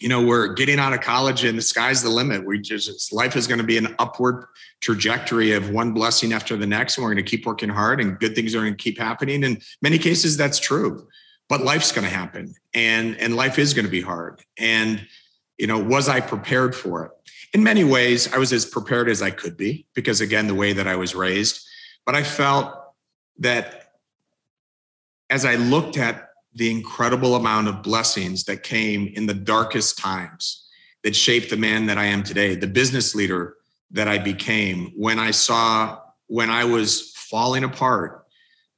[0.00, 2.44] you know, we're getting out of college and the sky's the limit.
[2.44, 4.44] We just, life is going to be an upward
[4.80, 6.96] trajectory of one blessing after the next.
[6.96, 9.42] And we're going to keep working hard and good things are going to keep happening.
[9.42, 11.08] In many cases, that's true,
[11.48, 14.42] but life's going to happen and, and life is going to be hard.
[14.58, 15.06] And,
[15.58, 17.12] you know, was I prepared for it?
[17.54, 20.74] In many ways, I was as prepared as I could be because, again, the way
[20.74, 21.66] that I was raised.
[22.04, 22.74] But I felt
[23.38, 23.92] that
[25.30, 30.68] as I looked at the incredible amount of blessings that came in the darkest times
[31.04, 33.56] that shaped the man that I am today, the business leader
[33.90, 38.26] that I became when I saw when I was falling apart,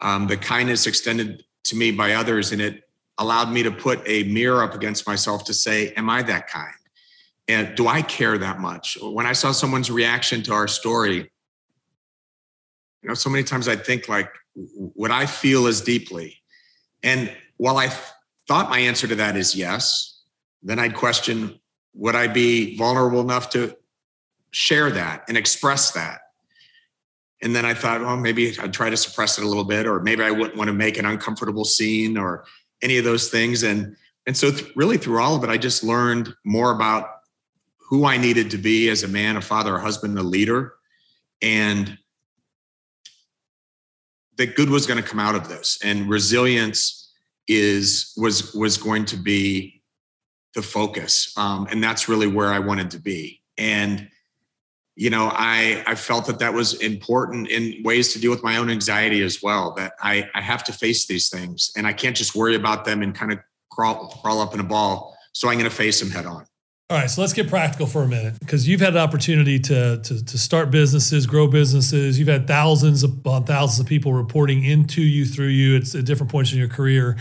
[0.01, 4.25] um, the kindness extended to me by others, and it allowed me to put a
[4.25, 6.75] mirror up against myself to say, Am I that kind?
[7.49, 8.97] And do I care that much?
[9.03, 11.31] When I saw someone's reaction to our story,
[13.03, 16.37] you know, so many times I think like, would I feel as deeply?
[17.03, 17.93] And while I
[18.49, 20.23] thought my answer to that is yes,
[20.63, 21.61] then I'd question
[21.93, 23.77] would I be vulnerable enough to
[24.51, 26.21] share that and express that?
[27.43, 30.01] And then I thought, well, maybe I'd try to suppress it a little bit, or
[30.01, 32.47] maybe I wouldn't want to make an uncomfortable scene or
[32.81, 33.63] any of those things.
[33.63, 33.95] And
[34.27, 37.11] and so th- really through all of it, I just learned more about
[37.77, 40.73] who I needed to be as a man, a father, a husband, a leader,
[41.43, 41.99] and
[44.39, 45.79] that good was going to come out of this.
[45.85, 47.00] And resilience
[47.51, 49.83] is was was going to be
[50.55, 51.33] the focus.
[51.37, 53.43] Um, and that's really where i wanted to be.
[53.59, 54.09] And
[54.97, 58.57] you know i i felt that that was important in ways to deal with my
[58.57, 62.17] own anxiety as well that i i have to face these things and i can't
[62.17, 63.39] just worry about them and kind of
[63.71, 65.17] crawl crawl up in a ball.
[65.33, 66.45] So i'm going to face them head on.
[66.91, 70.03] All right, so let's get practical for a minute because you've had an opportunity to,
[70.03, 72.19] to, to start businesses, grow businesses.
[72.19, 75.77] You've had thousands upon thousands of people reporting into you through you.
[75.77, 77.17] It's at different points in your career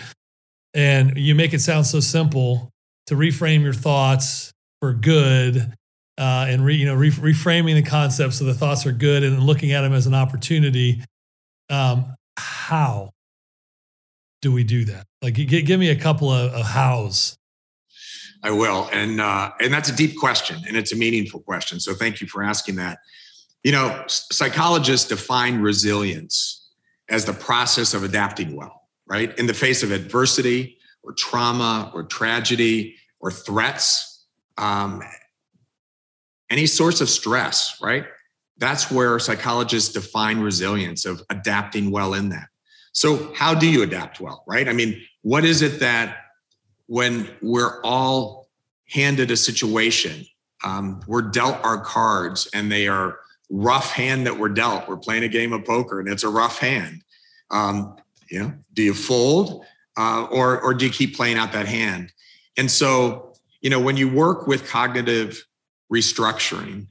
[0.73, 2.71] and you make it sound so simple
[3.08, 5.73] to reframe your thoughts for good
[6.17, 9.41] uh, and re, you know re, reframing the concept so the thoughts are good and
[9.41, 11.01] looking at them as an opportunity.
[11.69, 13.12] Um, how
[14.41, 15.05] do we do that?
[15.21, 17.38] Like give, give me a couple of, of hows.
[18.43, 18.89] I will.
[18.93, 21.79] And uh, and that's a deep question and it's a meaningful question.
[21.79, 22.99] So thank you for asking that.
[23.63, 26.69] You know psychologists define resilience
[27.10, 28.78] as the process of adapting well
[29.10, 29.38] right?
[29.38, 34.26] In the face of adversity or trauma or tragedy or threats,
[34.58, 35.02] um,
[36.50, 38.06] any source of stress, right?
[38.58, 42.48] That's where psychologists define resilience of adapting well in that.
[42.91, 44.67] So, how do you adapt well, right?
[44.67, 46.17] I mean, what is it that
[46.88, 48.50] when we're all
[48.89, 50.26] handed a situation,
[50.63, 53.19] um, we're dealt our cards and they are
[53.50, 54.88] rough hand that we're dealt.
[54.88, 57.02] We're playing a game of poker and it's a rough hand.
[57.52, 57.95] Um,
[58.37, 59.65] know, do you fold
[59.97, 62.13] uh, or or do you keep playing out that hand?
[62.57, 65.43] And so, you know, when you work with cognitive
[65.91, 66.87] restructuring,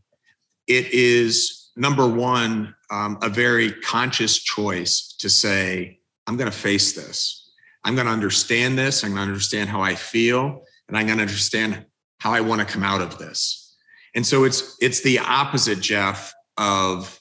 [0.66, 6.94] it is number one um, a very conscious choice to say, I'm going to face
[6.94, 7.50] this.
[7.84, 9.04] I'm going to understand this.
[9.04, 11.86] I'm going to understand how I feel, and I'm going to understand
[12.18, 13.76] how I want to come out of this.
[14.14, 17.20] And so it's it's the opposite, Jeff, of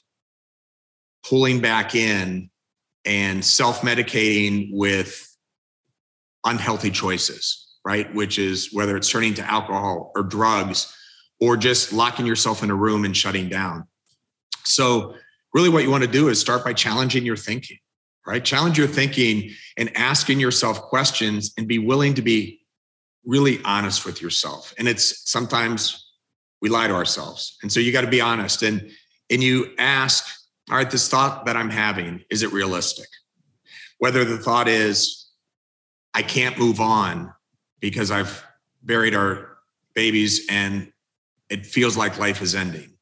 [1.24, 2.50] pulling back in
[3.08, 5.34] and self medicating with
[6.44, 8.14] unhealthy choices, right?
[8.14, 10.94] Which is whether it's turning to alcohol or drugs
[11.40, 13.88] or just locking yourself in a room and shutting down.
[14.64, 15.14] So,
[15.54, 17.78] really, what you want to do is start by challenging your thinking,
[18.26, 18.44] right?
[18.44, 22.60] Challenge your thinking and asking yourself questions and be willing to be
[23.24, 24.74] really honest with yourself.
[24.78, 26.04] And it's sometimes
[26.60, 27.56] we lie to ourselves.
[27.62, 28.90] And so you got to be honest and
[29.30, 30.37] and you ask
[30.70, 33.08] all right, this thought that I'm having, is it realistic?
[33.98, 35.30] Whether the thought is,
[36.14, 37.32] I can't move on
[37.80, 38.44] because I've
[38.82, 39.58] buried our
[39.94, 40.92] babies and
[41.48, 42.92] it feels like life is ending.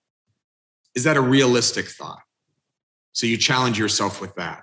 [0.95, 2.21] Is that a realistic thought?
[3.13, 4.63] So you challenge yourself with that.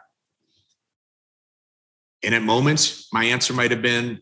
[2.23, 4.21] And at moments, my answer might have been,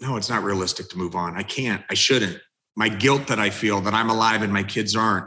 [0.00, 1.36] no, it's not realistic to move on.
[1.36, 2.38] I can't, I shouldn't.
[2.76, 5.26] My guilt that I feel that I'm alive and my kids aren't.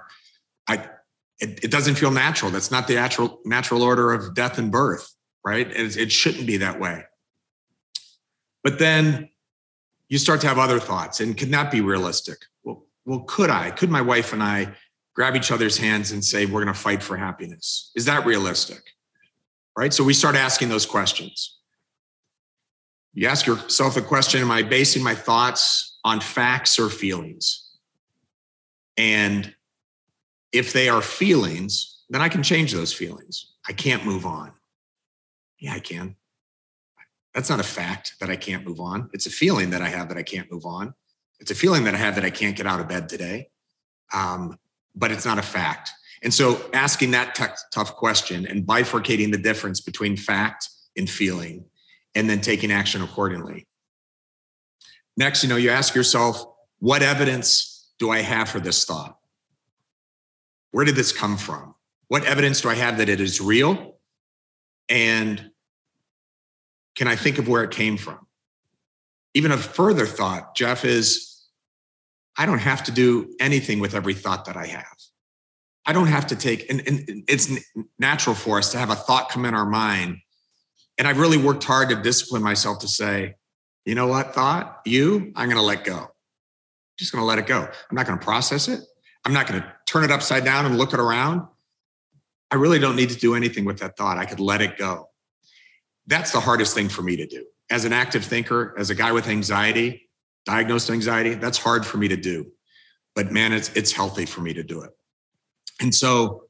[1.41, 2.51] It, it doesn't feel natural.
[2.51, 5.11] That's not the natural natural order of death and birth,
[5.43, 5.67] right?
[5.67, 7.03] It, it shouldn't be that way.
[8.63, 9.29] But then
[10.07, 12.37] you start to have other thoughts, and can that be realistic?
[12.63, 13.71] Well, well, could I?
[13.71, 14.75] Could my wife and I
[15.15, 17.91] grab each other's hands and say we're going to fight for happiness?
[17.95, 18.83] Is that realistic?
[19.75, 19.93] Right.
[19.93, 21.57] So we start asking those questions.
[23.13, 27.69] You ask yourself the question: Am I basing my thoughts on facts or feelings?
[28.97, 29.55] And
[30.51, 33.53] if they are feelings, then I can change those feelings.
[33.67, 34.51] I can't move on.
[35.59, 36.15] Yeah, I can.
[37.33, 39.09] That's not a fact that I can't move on.
[39.13, 40.93] It's a feeling that I have that I can't move on.
[41.39, 43.49] It's a feeling that I have that I can't get out of bed today,
[44.13, 44.57] um,
[44.95, 45.91] but it's not a fact.
[46.21, 51.65] And so asking that t- tough question and bifurcating the difference between fact and feeling,
[52.13, 53.65] and then taking action accordingly.
[55.15, 56.43] Next, you know, you ask yourself,
[56.79, 59.17] what evidence do I have for this thought?
[60.71, 61.75] Where did this come from?
[62.07, 63.97] What evidence do I have that it is real?
[64.89, 65.51] And
[66.95, 68.19] can I think of where it came from?
[69.33, 71.45] Even a further thought, Jeff, is
[72.37, 74.85] I don't have to do anything with every thought that I have.
[75.85, 77.49] I don't have to take, and, and it's
[77.97, 80.17] natural for us to have a thought come in our mind.
[80.97, 83.35] And I've really worked hard to discipline myself to say,
[83.85, 86.07] you know what, thought, you, I'm going to let go.
[86.99, 87.61] Just going to let it go.
[87.61, 88.81] I'm not going to process it.
[89.25, 91.47] I'm not going to turn it upside down and look it around.
[92.49, 94.17] I really don't need to do anything with that thought.
[94.17, 95.09] I could let it go.
[96.07, 97.45] That's the hardest thing for me to do.
[97.69, 100.09] As an active thinker, as a guy with anxiety,
[100.45, 102.51] diagnosed anxiety, that's hard for me to do.
[103.15, 104.91] But man, it's it's healthy for me to do it.
[105.79, 106.45] And so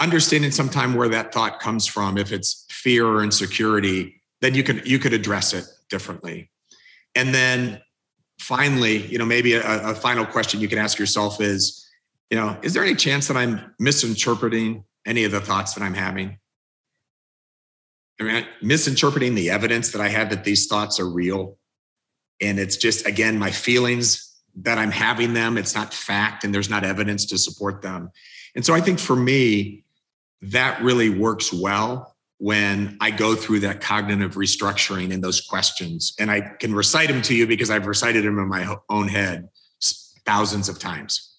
[0.00, 4.86] understanding sometime where that thought comes from, if it's fear or insecurity, then you could
[4.86, 6.50] you could address it differently.
[7.14, 7.80] And then
[8.38, 11.81] finally, you know, maybe a, a final question you can ask yourself is,
[12.32, 15.92] you know, is there any chance that I'm misinterpreting any of the thoughts that I'm
[15.92, 16.38] having?
[18.18, 21.58] I mean, misinterpreting the evidence that I have that these thoughts are real.
[22.40, 25.58] And it's just, again, my feelings that I'm having them.
[25.58, 28.10] It's not fact and there's not evidence to support them.
[28.54, 29.84] And so I think for me,
[30.40, 36.14] that really works well when I go through that cognitive restructuring and those questions.
[36.18, 39.50] And I can recite them to you because I've recited them in my own head
[40.24, 41.31] thousands of times.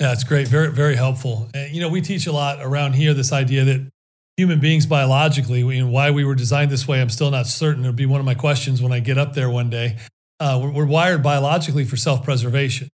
[0.00, 0.48] Yeah, it's great.
[0.48, 1.48] Very, very helpful.
[1.54, 3.90] And, you know, we teach a lot around here this idea that
[4.36, 7.84] human beings biologically and why we were designed this way, I'm still not certain.
[7.84, 9.98] It'll be one of my questions when I get up there one day.
[10.40, 12.88] Uh, we're, we're wired biologically for self preservation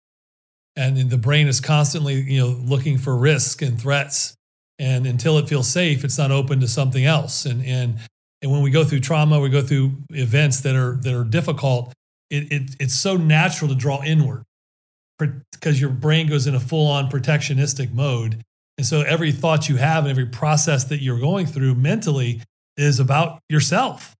[0.79, 4.35] and the brain is constantly you know looking for risk and threats
[4.79, 7.97] and until it feels safe it's not open to something else and and
[8.41, 11.93] and when we go through trauma we go through events that are that are difficult
[12.29, 14.43] it, it it's so natural to draw inward
[15.19, 18.41] because your brain goes in a full-on protectionistic mode
[18.77, 22.41] and so every thought you have and every process that you're going through mentally
[22.77, 24.15] is about yourself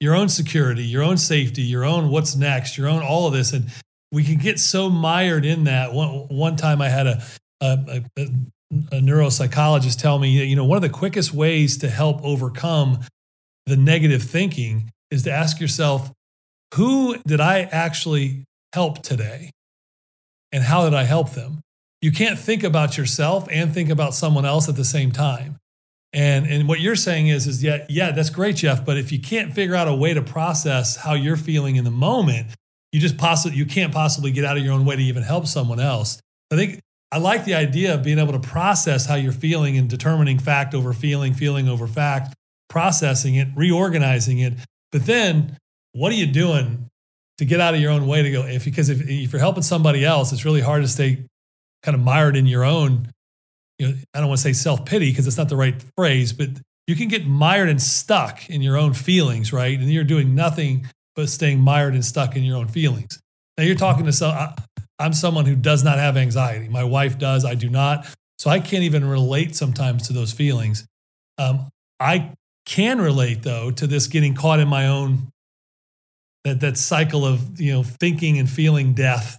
[0.00, 3.52] your own security your own safety your own what's next your own all of this
[3.52, 3.70] and
[4.12, 5.92] we can get so mired in that.
[5.92, 7.22] One, one time I had a,
[7.60, 8.22] a, a,
[8.92, 13.00] a neuropsychologist tell me, you know, one of the quickest ways to help overcome
[13.66, 16.10] the negative thinking is to ask yourself,
[16.74, 19.50] who did I actually help today?
[20.52, 21.60] And how did I help them?
[22.00, 25.58] You can't think about yourself and think about someone else at the same time.
[26.12, 28.84] And, and what you're saying is, is yeah, yeah, that's great, Jeff.
[28.84, 31.90] But if you can't figure out a way to process how you're feeling in the
[31.90, 32.48] moment,
[32.92, 35.46] you just possibly you can't possibly get out of your own way to even help
[35.46, 36.20] someone else.
[36.50, 36.80] I think
[37.12, 40.74] I like the idea of being able to process how you're feeling and determining fact
[40.74, 42.34] over feeling, feeling over fact,
[42.68, 44.54] processing it, reorganizing it.
[44.92, 45.58] But then
[45.92, 46.88] what are you doing
[47.38, 48.42] to get out of your own way to go?
[48.44, 51.24] If because if, if you're helping somebody else, it's really hard to stay
[51.82, 53.12] kind of mired in your own,
[53.78, 56.48] you know, I don't want to say self-pity because it's not the right phrase, but
[56.86, 59.78] you can get mired and stuck in your own feelings, right?
[59.78, 63.20] And you're doing nothing but staying mired and stuck in your own feelings.
[63.56, 64.54] Now you're talking to some, I,
[64.98, 66.68] I'm someone who does not have anxiety.
[66.68, 68.06] My wife does, I do not.
[68.38, 70.86] So I can't even relate sometimes to those feelings.
[71.38, 71.68] Um,
[72.00, 72.32] I
[72.64, 75.28] can relate though to this getting caught in my own
[76.46, 79.38] that that cycle of you know thinking and feeling death.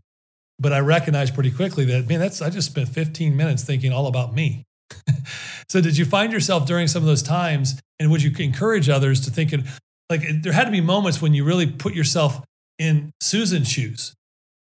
[0.60, 4.08] But I recognize pretty quickly that man, that's I just spent 15 minutes thinking all
[4.08, 4.65] about me.
[5.70, 9.22] so did you find yourself during some of those times, and would you encourage others
[9.22, 9.63] to think, in
[10.10, 12.43] like there had to be moments when you really put yourself
[12.78, 14.13] in Susan's shoes.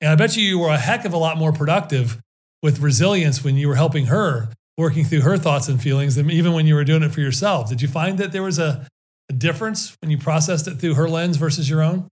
[0.02, 2.20] And I bet you you were a heck of a lot more productive
[2.62, 6.54] with resilience when you were helping her working through her thoughts and feelings than even
[6.54, 7.70] when you were doing it for yourself.
[7.70, 8.88] Did you find that there was a,
[9.30, 12.08] a difference when you processed it through her lens versus your own?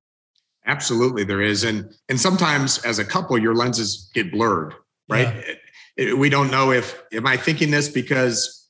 [0.66, 1.64] Absolutely, there is.
[1.64, 4.76] And and sometimes as a couple, your lenses get blurred,
[5.10, 5.28] right?
[5.28, 5.42] Yeah.
[5.42, 5.58] It,
[5.98, 8.62] it, we don't know if am I thinking this because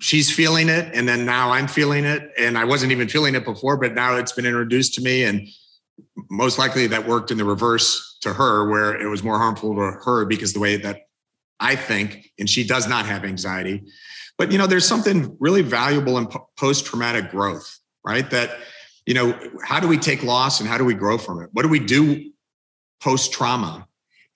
[0.00, 3.44] she's feeling it and then now i'm feeling it and i wasn't even feeling it
[3.44, 5.46] before but now it's been introduced to me and
[6.30, 9.80] most likely that worked in the reverse to her where it was more harmful to
[9.80, 11.02] her because the way that
[11.60, 13.82] i think and she does not have anxiety
[14.38, 16.26] but you know there's something really valuable in
[16.56, 18.56] post-traumatic growth right that
[19.10, 21.62] you know how do we take loss and how do we grow from it what
[21.62, 22.30] do we do
[23.00, 23.86] post-trauma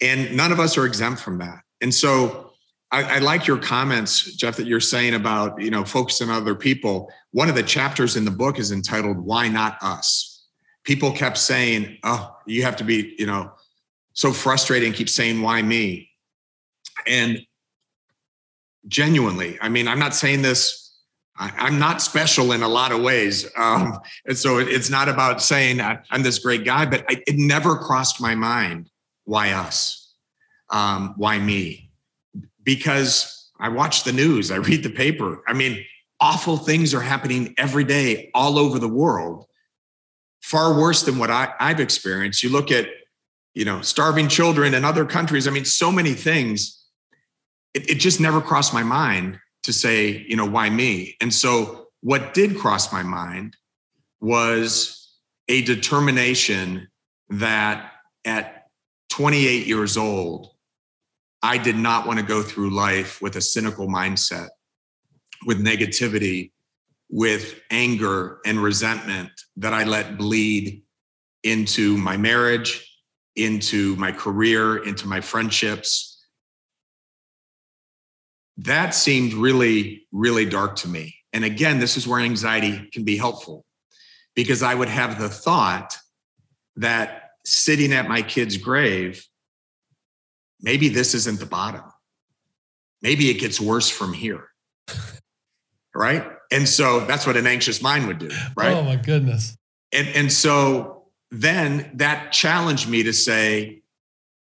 [0.00, 2.50] and none of us are exempt from that and so
[2.92, 6.54] I, I, like your comments, Jeff, that you're saying about you know focusing on other
[6.54, 7.10] people.
[7.32, 10.46] One of the chapters in the book is entitled "Why Not Us."
[10.84, 13.50] People kept saying, "Oh, you have to be you know
[14.14, 16.08] so frustrated and keep saying, why me?
[17.06, 17.44] And
[18.86, 20.83] genuinely, I mean, I'm not saying this
[21.36, 23.50] I, am not special in a lot of ways.
[23.56, 27.36] Um, and so it, it's not about saying I'm this great guy, but I, it
[27.36, 28.90] never crossed my mind
[29.24, 30.12] why us?
[30.70, 31.90] Um, why me?
[32.62, 35.42] Because I watch the news, I read the paper.
[35.46, 35.84] I mean,
[36.20, 39.46] awful things are happening every day all over the world,
[40.42, 42.42] far worse than what I, I've experienced.
[42.42, 42.88] You look at,
[43.54, 45.46] you know, starving children in other countries.
[45.46, 46.80] I mean, so many things.
[47.72, 51.16] It, it just never crossed my mind to say, you know, why me?
[51.20, 53.56] And so what did cross my mind
[54.20, 55.16] was
[55.48, 56.88] a determination
[57.30, 57.92] that
[58.24, 58.68] at
[59.10, 60.50] 28 years old,
[61.42, 64.48] I did not want to go through life with a cynical mindset,
[65.46, 66.52] with negativity,
[67.10, 70.82] with anger and resentment that I let bleed
[71.42, 72.98] into my marriage,
[73.36, 76.13] into my career, into my friendships,
[78.58, 81.16] that seemed really, really dark to me.
[81.32, 83.64] And again, this is where anxiety can be helpful
[84.34, 85.96] because I would have the thought
[86.76, 89.26] that sitting at my kid's grave,
[90.60, 91.82] maybe this isn't the bottom.
[93.02, 94.48] Maybe it gets worse from here.
[95.94, 96.24] right.
[96.50, 98.30] And so that's what an anxious mind would do.
[98.56, 98.72] Right.
[98.72, 99.56] Oh, my goodness.
[99.92, 103.82] And, and so then that challenged me to say,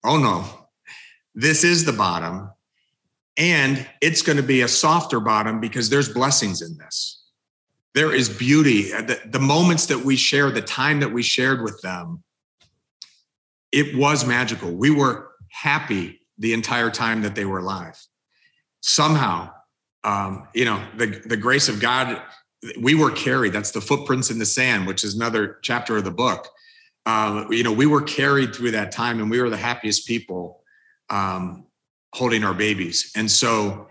[0.03, 0.45] oh no,
[1.36, 2.51] this is the bottom
[3.38, 7.24] and it's going to be a softer bottom because there's blessings in this.
[7.96, 8.92] There is beauty.
[8.92, 12.24] The, the moments that we share, the time that we shared with them,
[13.72, 14.72] it was magical.
[14.72, 18.00] We were happy the entire time that they were alive.
[18.82, 19.52] Somehow,
[20.04, 22.22] um, you know, the, the grace of God,
[22.80, 23.54] we were carried.
[23.54, 26.48] That's the footprints in the sand, which is another chapter of the book.
[27.06, 30.64] Um, you know, we were carried through that time and we were the happiest people
[31.10, 31.66] um,
[32.14, 33.11] holding our babies.
[33.16, 33.88] And so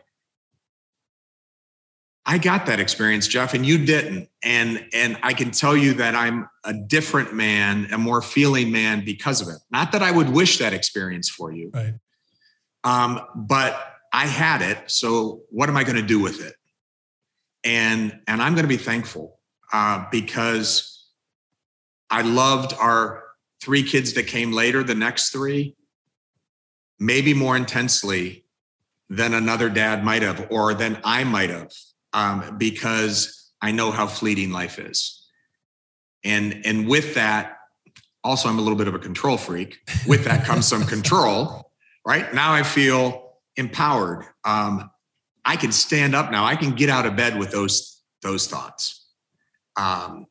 [2.25, 4.29] I got that experience, Jeff, and you didn't.
[4.45, 9.05] And and I can tell you that I'm a different man, a more feeling man
[9.05, 9.57] because of it.
[9.71, 11.71] Not that I would wish that experience for you.
[11.75, 11.95] Right.
[12.85, 13.77] Um, but
[14.13, 14.91] I had it.
[14.91, 16.55] So what am I going to do with it?
[17.65, 19.41] And and I'm going to be thankful
[19.73, 21.09] uh, because
[22.09, 23.25] I loved our
[23.61, 25.75] three kids that came later, the next three
[27.03, 28.45] maybe more intensely
[29.11, 31.73] than another dad might have or than I might have
[32.13, 35.27] um, because I know how fleeting life is.
[36.25, 37.59] And, and with that,
[38.23, 39.79] also, I'm a little bit of a control freak.
[40.07, 41.73] With that comes some control,
[42.07, 42.33] right?
[42.33, 44.25] Now I feel empowered.
[44.45, 44.89] Um,
[45.45, 46.45] I can stand up now.
[46.45, 49.09] I can get out of bed with those, those thoughts.
[49.77, 50.27] Um,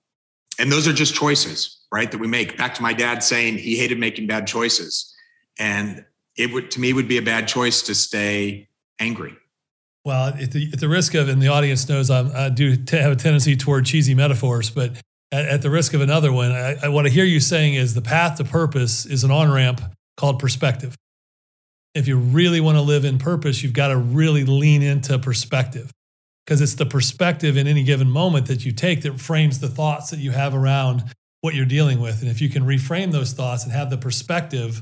[0.58, 2.10] and those are just choices, right?
[2.10, 2.58] That we make.
[2.58, 5.14] Back to my dad saying he hated making bad choices.
[5.60, 6.06] And
[6.38, 8.70] it would to me would be a bad choice to stay
[9.00, 9.36] angry.
[10.04, 13.12] Well, at the, at the risk of, and the audience knows I'm, i do have
[13.12, 14.94] a tendency toward cheesy metaphors, but
[15.32, 17.94] at, at the risk of another one, I, I, what I hear you saying is
[17.94, 19.82] the path to purpose is an on ramp
[20.18, 20.96] called perspective.
[21.94, 25.92] If you really want to live in purpose, you've got to really lean into perspective
[26.46, 30.10] because it's the perspective in any given moment that you take that frames the thoughts
[30.10, 31.04] that you have around
[31.42, 32.22] what you're dealing with.
[32.22, 34.82] And if you can reframe those thoughts and have the perspective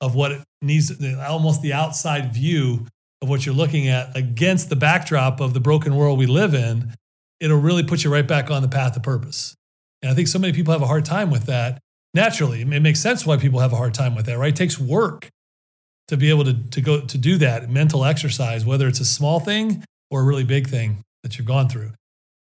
[0.00, 2.86] of what it needs, almost the outside view
[3.22, 6.94] of what you're looking at against the backdrop of the broken world we live in,
[7.38, 9.54] it'll really put you right back on the path of purpose.
[10.02, 11.78] And I think so many people have a hard time with that.
[12.14, 14.52] Naturally, it makes sense why people have a hard time with that, right?
[14.52, 15.28] It takes work
[16.08, 19.38] to be able to, to go to do that mental exercise, whether it's a small
[19.38, 21.92] thing or a really big thing that you've gone through.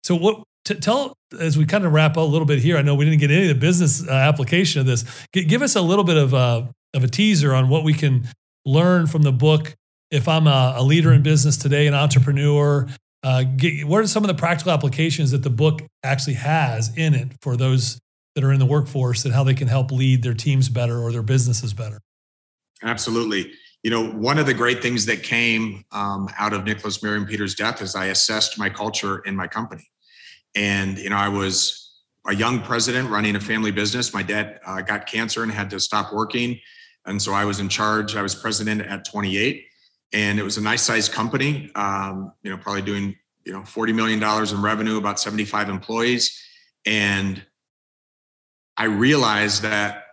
[0.04, 2.76] So, what t- tell as we kind of wrap up a little bit here?
[2.76, 5.04] I know we didn't get any of the business uh, application of this.
[5.34, 6.62] G- give us a little bit of uh,
[6.94, 8.28] of a teaser on what we can
[8.64, 9.74] learn from the book.
[10.10, 12.86] If I'm a, a leader in business today, an entrepreneur,
[13.22, 17.14] uh, get, what are some of the practical applications that the book actually has in
[17.14, 17.98] it for those
[18.34, 21.10] that are in the workforce and how they can help lead their teams better or
[21.10, 22.00] their businesses better?
[22.82, 23.50] Absolutely.
[23.82, 27.54] You know, one of the great things that came um, out of Nicholas Miriam Peters'
[27.54, 29.88] death is I assessed my culture in my company.
[30.54, 31.94] And, you know, I was
[32.26, 34.12] a young president running a family business.
[34.12, 36.60] My dad uh, got cancer and had to stop working.
[37.06, 38.16] And so I was in charge.
[38.16, 39.64] I was president at 28,
[40.12, 41.70] and it was a nice sized company.
[41.74, 46.42] Um, you know, probably doing you know 40 million dollars in revenue, about 75 employees,
[46.84, 47.42] and
[48.76, 50.04] I realized that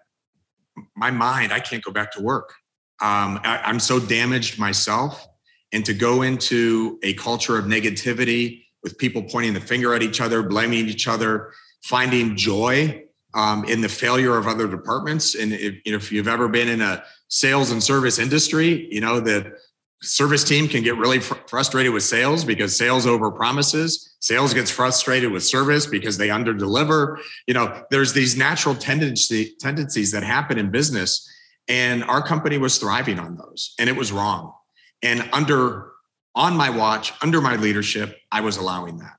[0.95, 2.53] my mind, I can't go back to work.
[3.01, 5.27] Um, I, I'm so damaged myself,
[5.71, 10.21] and to go into a culture of negativity with people pointing the finger at each
[10.21, 13.03] other, blaming each other, finding joy
[13.33, 15.35] um, in the failure of other departments.
[15.35, 19.01] And if, you know, if you've ever been in a sales and service industry, you
[19.01, 19.57] know, the
[20.01, 24.15] service team can get really fr- frustrated with sales because sales over promises.
[24.19, 27.19] Sales gets frustrated with service because they under deliver.
[27.47, 31.29] You know, there's these natural tendency, tendencies that happen in business.
[31.67, 34.53] And our company was thriving on those, and it was wrong.
[35.01, 35.91] And under
[36.35, 39.15] on my watch, under my leadership, I was allowing that.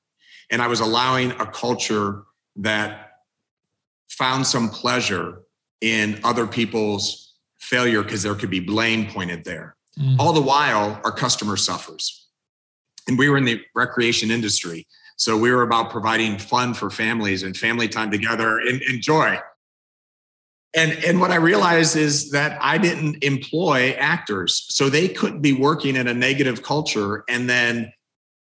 [0.51, 2.25] And I was allowing a culture
[2.57, 3.04] that
[4.09, 5.43] found some pleasure
[5.81, 9.77] in other people's failure because there could be blame pointed there.
[9.99, 10.19] Mm.
[10.19, 12.29] All the while, our customer suffers.
[13.07, 14.87] And we were in the recreation industry.
[15.17, 19.39] So we were about providing fun for families and family time together and, and joy.
[20.75, 24.67] And, and what I realized is that I didn't employ actors.
[24.69, 27.93] So they couldn't be working in a negative culture and then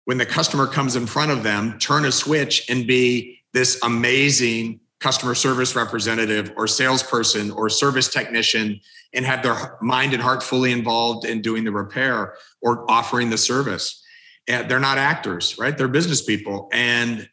[0.06, 4.80] when the customer comes in front of them, turn a switch and be this amazing
[5.00, 8.80] customer service representative or salesperson or service technician
[9.14, 13.38] and have their mind and heart fully involved in doing the repair or offering the
[13.38, 14.04] service.
[14.48, 15.78] And they're not actors, right?
[15.78, 16.70] They're business people.
[16.72, 17.30] And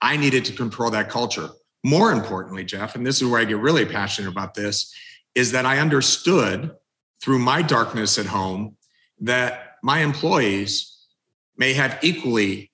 [0.00, 1.48] I needed to control that culture.
[1.84, 4.94] More importantly, Jeff, and this is where I get really passionate about this,
[5.34, 6.72] is that I understood
[7.22, 8.76] through my darkness at home
[9.20, 11.06] that my employees
[11.56, 12.70] may have equally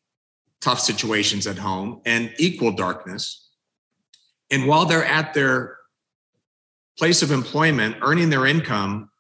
[0.60, 3.47] tough situations at home and equal darkness
[4.50, 5.76] and while they're at their
[6.98, 9.10] place of employment, earning their income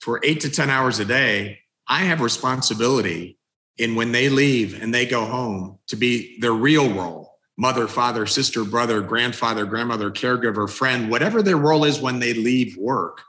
[0.00, 3.38] for eight to 10 hours a day, I have responsibility
[3.76, 8.26] in when they leave and they go home to be their real role mother, father,
[8.26, 13.22] sister, brother, grandfather, grandmother, caregiver, friend, whatever their role is when they leave work.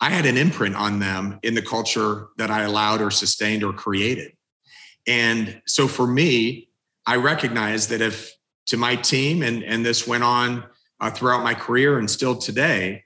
[0.00, 3.74] I had an imprint on them in the culture that I allowed or sustained or
[3.74, 4.32] created.
[5.06, 6.70] And so for me,
[7.06, 8.32] I recognize that if
[8.68, 10.64] to my team, and, and this went on
[11.00, 13.02] uh, throughout my career and still today.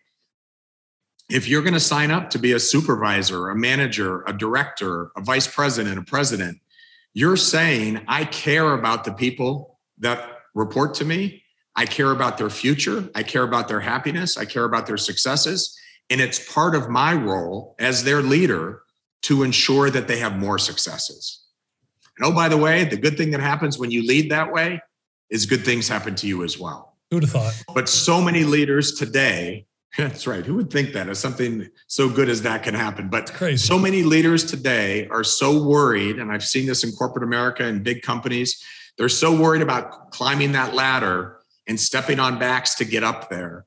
[1.30, 5.22] If you're going to sign up to be a supervisor, a manager, a director, a
[5.22, 6.58] vice president, a president,
[7.14, 11.42] you're saying, I care about the people that report to me.
[11.76, 13.08] I care about their future.
[13.14, 14.36] I care about their happiness.
[14.36, 15.78] I care about their successes.
[16.10, 18.82] And it's part of my role as their leader
[19.22, 21.44] to ensure that they have more successes.
[22.18, 24.80] And oh, by the way, the good thing that happens when you lead that way
[25.32, 26.96] is good things happen to you as well.
[27.10, 27.74] Who would have thought?
[27.74, 29.66] But so many leaders today,
[29.98, 30.44] that's right.
[30.44, 33.08] Who would think that as something so good as that can happen?
[33.08, 33.66] But it's crazy.
[33.66, 37.82] so many leaders today are so worried, and I've seen this in corporate America and
[37.82, 38.62] big companies.
[38.98, 43.64] They're so worried about climbing that ladder and stepping on backs to get up there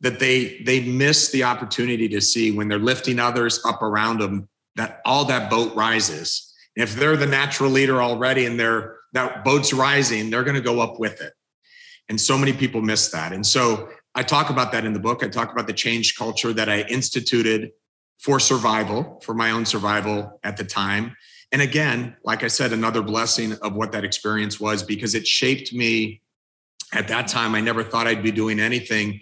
[0.00, 4.48] that they they miss the opportunity to see when they're lifting others up around them
[4.76, 6.54] that all that boat rises.
[6.74, 10.80] If they're the natural leader already and they're that boat's rising, they're going to go
[10.80, 11.32] up with it.
[12.08, 13.32] And so many people miss that.
[13.32, 15.22] And so I talk about that in the book.
[15.22, 17.72] I talk about the change culture that I instituted
[18.18, 21.16] for survival, for my own survival at the time.
[21.50, 25.72] And again, like I said, another blessing of what that experience was because it shaped
[25.72, 26.22] me
[26.92, 27.54] at that time.
[27.54, 29.20] I never thought I'd be doing anything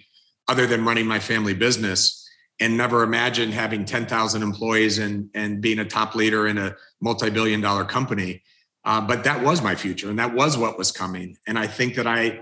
[0.49, 2.29] other than running my family business
[2.61, 7.31] and never imagined having 10,000 employees and, and being a top leader in a multi
[7.31, 8.43] billion dollar company.
[8.85, 11.37] Uh, but that was my future and that was what was coming.
[11.47, 12.41] And I think that I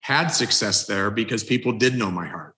[0.00, 2.54] had success there because people did know my heart.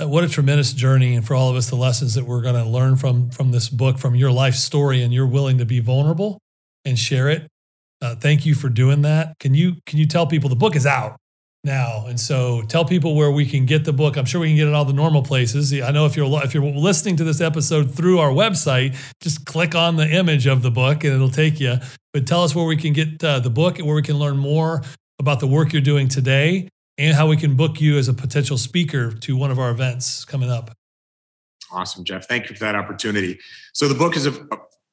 [0.00, 2.54] Uh, what a tremendous journey and for all of us the lessons that we're going
[2.54, 5.80] to learn from from this book from your life story and you're willing to be
[5.80, 6.40] vulnerable
[6.86, 7.46] and share it
[8.00, 10.86] uh, thank you for doing that can you can you tell people the book is
[10.86, 11.18] out
[11.64, 12.06] now.
[12.06, 14.16] And so tell people where we can get the book.
[14.16, 15.72] I'm sure we can get it all the normal places.
[15.72, 19.74] I know if you're if you're listening to this episode through our website, just click
[19.74, 21.76] on the image of the book and it'll take you.
[22.12, 24.36] But tell us where we can get uh, the book and where we can learn
[24.36, 24.82] more
[25.18, 28.58] about the work you're doing today and how we can book you as a potential
[28.58, 30.72] speaker to one of our events coming up.
[31.70, 32.26] Awesome, Jeff.
[32.28, 33.38] Thank you for that opportunity.
[33.72, 34.28] So the book is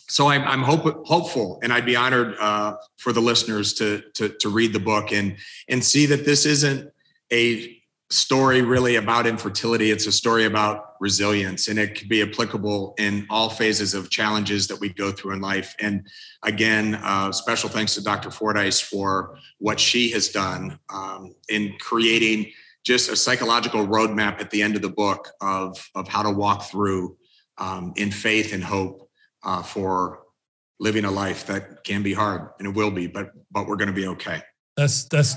[0.10, 4.30] so I'm, I'm hope, hopeful, and I'd be honored uh, for the listeners to, to
[4.42, 5.38] to read the book and
[5.70, 6.92] and see that this isn't
[7.32, 9.90] a story really about infertility.
[9.90, 14.68] It's a story about resilience, and it can be applicable in all phases of challenges
[14.70, 15.76] that we go through in life.
[15.80, 16.08] And
[16.44, 18.32] again, uh, special thanks to Dr.
[18.32, 22.52] Fordyce for what she has done um, in creating
[22.86, 26.64] just a psychological roadmap at the end of the book of, of how to walk
[26.64, 27.18] through
[27.58, 29.10] um, in faith and hope
[29.44, 30.24] uh, for
[30.80, 33.94] living a life that can be hard and it will be, but but we're going
[33.94, 34.42] to be okay.
[34.78, 35.36] That's that's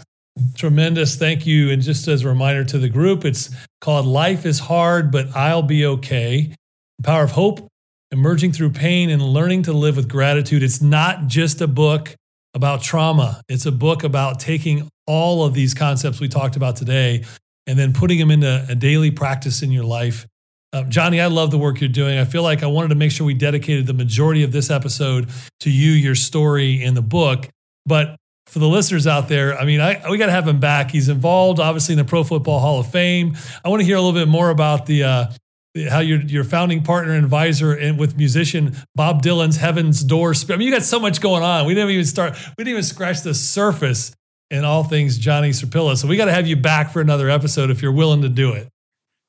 [0.54, 1.16] tremendous.
[1.16, 1.70] Thank you.
[1.70, 5.62] And just as a reminder to the group, it's called Life is Hard, but I'll
[5.62, 6.54] Be Okay.
[6.98, 7.66] The power of hope,
[8.10, 10.62] emerging through pain and learning to live with gratitude.
[10.62, 12.14] It's not just a book
[12.54, 13.42] about trauma.
[13.48, 17.24] It's a book about taking all of these concepts we talked about today
[17.66, 20.26] and then putting them into a daily practice in your life.
[20.72, 22.18] Uh, Johnny, I love the work you're doing.
[22.18, 25.28] I feel like I wanted to make sure we dedicated the majority of this episode
[25.60, 27.48] to you, your story, and the book.
[27.84, 28.16] But
[28.56, 30.90] for the listeners out there, I mean, I, we got to have him back.
[30.90, 33.36] He's involved, obviously, in the Pro Football Hall of Fame.
[33.62, 35.26] I want to hear a little bit more about the uh,
[35.90, 40.32] how your your founding partner and advisor and with musician Bob Dylan's Heaven's Door.
[40.48, 41.66] I mean, you got so much going on.
[41.66, 42.32] We didn't even start.
[42.56, 44.16] We didn't even scratch the surface
[44.50, 45.94] in all things Johnny Sirpilla.
[45.98, 48.54] So we got to have you back for another episode if you're willing to do
[48.54, 48.70] it.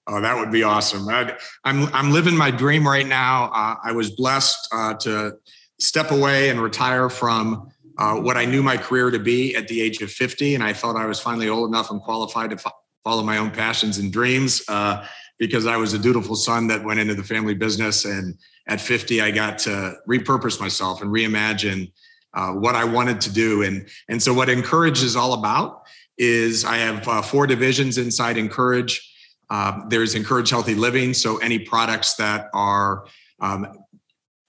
[0.07, 1.09] Oh, that would be awesome.
[1.09, 3.51] i am I'm, I'm living my dream right now.
[3.53, 5.33] Uh, I was blessed uh, to
[5.81, 9.81] step away and retire from uh, what I knew my career to be at the
[9.81, 12.71] age of 50, and I felt I was finally old enough and qualified to fo-
[13.03, 14.61] follow my own passions and dreams.
[14.67, 15.05] Uh,
[15.39, 18.35] because I was a dutiful son that went into the family business, and
[18.67, 21.91] at 50, I got to repurpose myself and reimagine
[22.33, 23.63] uh, what I wanted to do.
[23.63, 25.83] And, and so, what Encourage is all about
[26.17, 29.13] is I have uh, four divisions inside Encourage.
[29.49, 31.13] Uh, there's Encourage Healthy Living.
[31.13, 33.05] So, any products that are
[33.39, 33.67] um,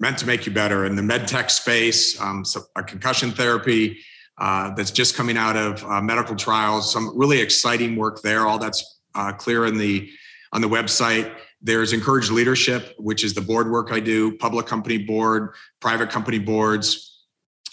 [0.01, 3.99] meant to make you better in the med tech space, um, so a concussion therapy
[4.39, 8.47] uh, that's just coming out of uh, medical trials, some really exciting work there.
[8.47, 10.09] All that's uh, clear in the
[10.53, 11.35] on the website.
[11.61, 16.39] There's Encourage Leadership, which is the board work I do, public company board, private company
[16.39, 17.27] boards,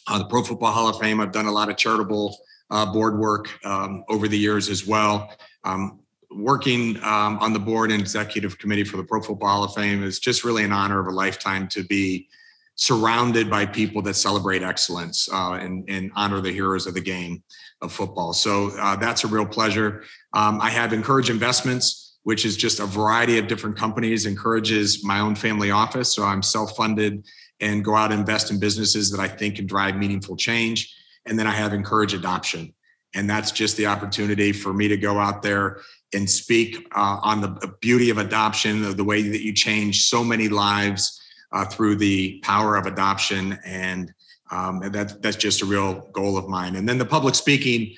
[0.07, 1.19] uh, the Pro Football Hall of Fame.
[1.19, 2.35] I've done a lot of charitable
[2.71, 5.31] uh, board work um, over the years as well.
[5.63, 5.99] Um,
[6.35, 10.03] working um, on the board and executive committee for the Pro Football Hall of Fame
[10.03, 12.27] is just really an honor of a lifetime to be
[12.75, 17.41] surrounded by people that celebrate excellence uh, and, and, honor the heroes of the game
[17.81, 18.33] of football.
[18.33, 20.03] So uh, that's a real pleasure.
[20.33, 25.21] Um, I have Encourage Investments, which is just a variety of different companies, encourages my
[25.21, 26.13] own family office.
[26.13, 27.25] So I'm self funded
[27.61, 30.93] and go out and invest in businesses that I think can drive meaningful change.
[31.25, 32.73] And then I have encourage adoption.
[33.13, 35.79] And that's just the opportunity for me to go out there
[36.13, 40.47] and speak uh, on the beauty of adoption, the way that you change so many
[40.47, 43.59] lives uh, through the power of adoption.
[43.65, 44.13] And
[44.51, 46.75] um, that, that's just a real goal of mine.
[46.75, 47.95] And then the public speaking,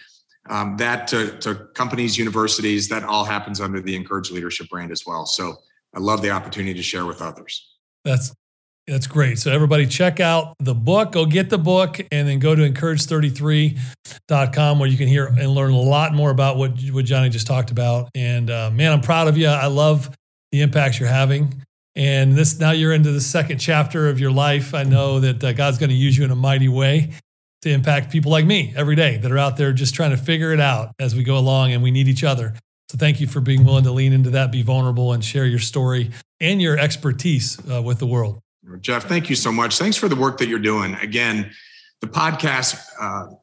[0.50, 5.06] um, that to, to companies, universities, that all happens under the Encourage Leadership brand as
[5.06, 5.26] well.
[5.26, 5.58] So
[5.94, 7.76] I love the opportunity to share with others.
[8.06, 8.34] That's
[8.88, 9.38] that's great.
[9.38, 14.80] So everybody check out the book, go get the book and then go to encourage33.com
[14.80, 17.70] where you can hear and learn a lot more about what, what Johnny just talked
[17.70, 18.10] about.
[18.16, 19.48] And uh, man, I'm proud of you.
[19.48, 20.10] I love
[20.54, 21.54] the impacts you're having.
[21.98, 24.74] And this now you're into the second chapter of your life.
[24.74, 27.12] I know that uh, God's going to use you in a mighty way
[27.64, 30.54] to impact people like me every day that are out there just trying to figure
[30.54, 32.54] it out as we go along and we need each other.
[32.90, 35.60] So thank you for being willing to lean into that, be vulnerable and share your
[35.60, 38.40] story and your expertise uh, with the world.
[38.82, 39.78] Jeff, thank you so much.
[39.78, 40.96] Thanks for the work that you're doing.
[40.96, 41.52] Again,
[42.02, 43.34] the podcast uh,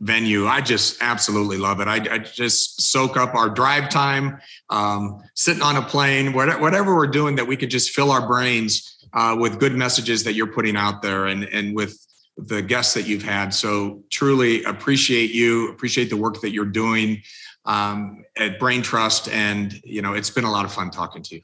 [0.00, 1.88] venue, I just absolutely love it.
[1.88, 7.06] I, I, just soak up our drive time, um, sitting on a plane, whatever we're
[7.06, 10.76] doing that we could just fill our brains uh, with good messages that you're putting
[10.76, 12.06] out there and, and with
[12.36, 13.52] the guests that you've had.
[13.52, 17.22] So truly appreciate you, appreciate the work that you're doing
[17.66, 19.28] um, at Brain Trust.
[19.28, 21.42] And, you know, it's been a lot of fun talking to you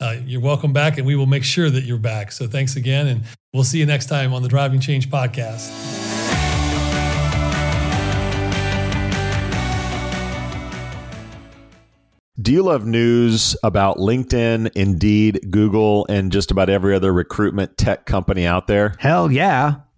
[0.00, 2.32] uh, you're welcome back, and we will make sure that you're back.
[2.32, 3.22] So thanks again, and
[3.52, 5.72] we'll see you next time on the Driving Change podcast.
[12.38, 18.04] Do you love news about LinkedIn, Indeed, Google, and just about every other recruitment tech
[18.04, 18.94] company out there?
[18.98, 19.76] Hell yeah.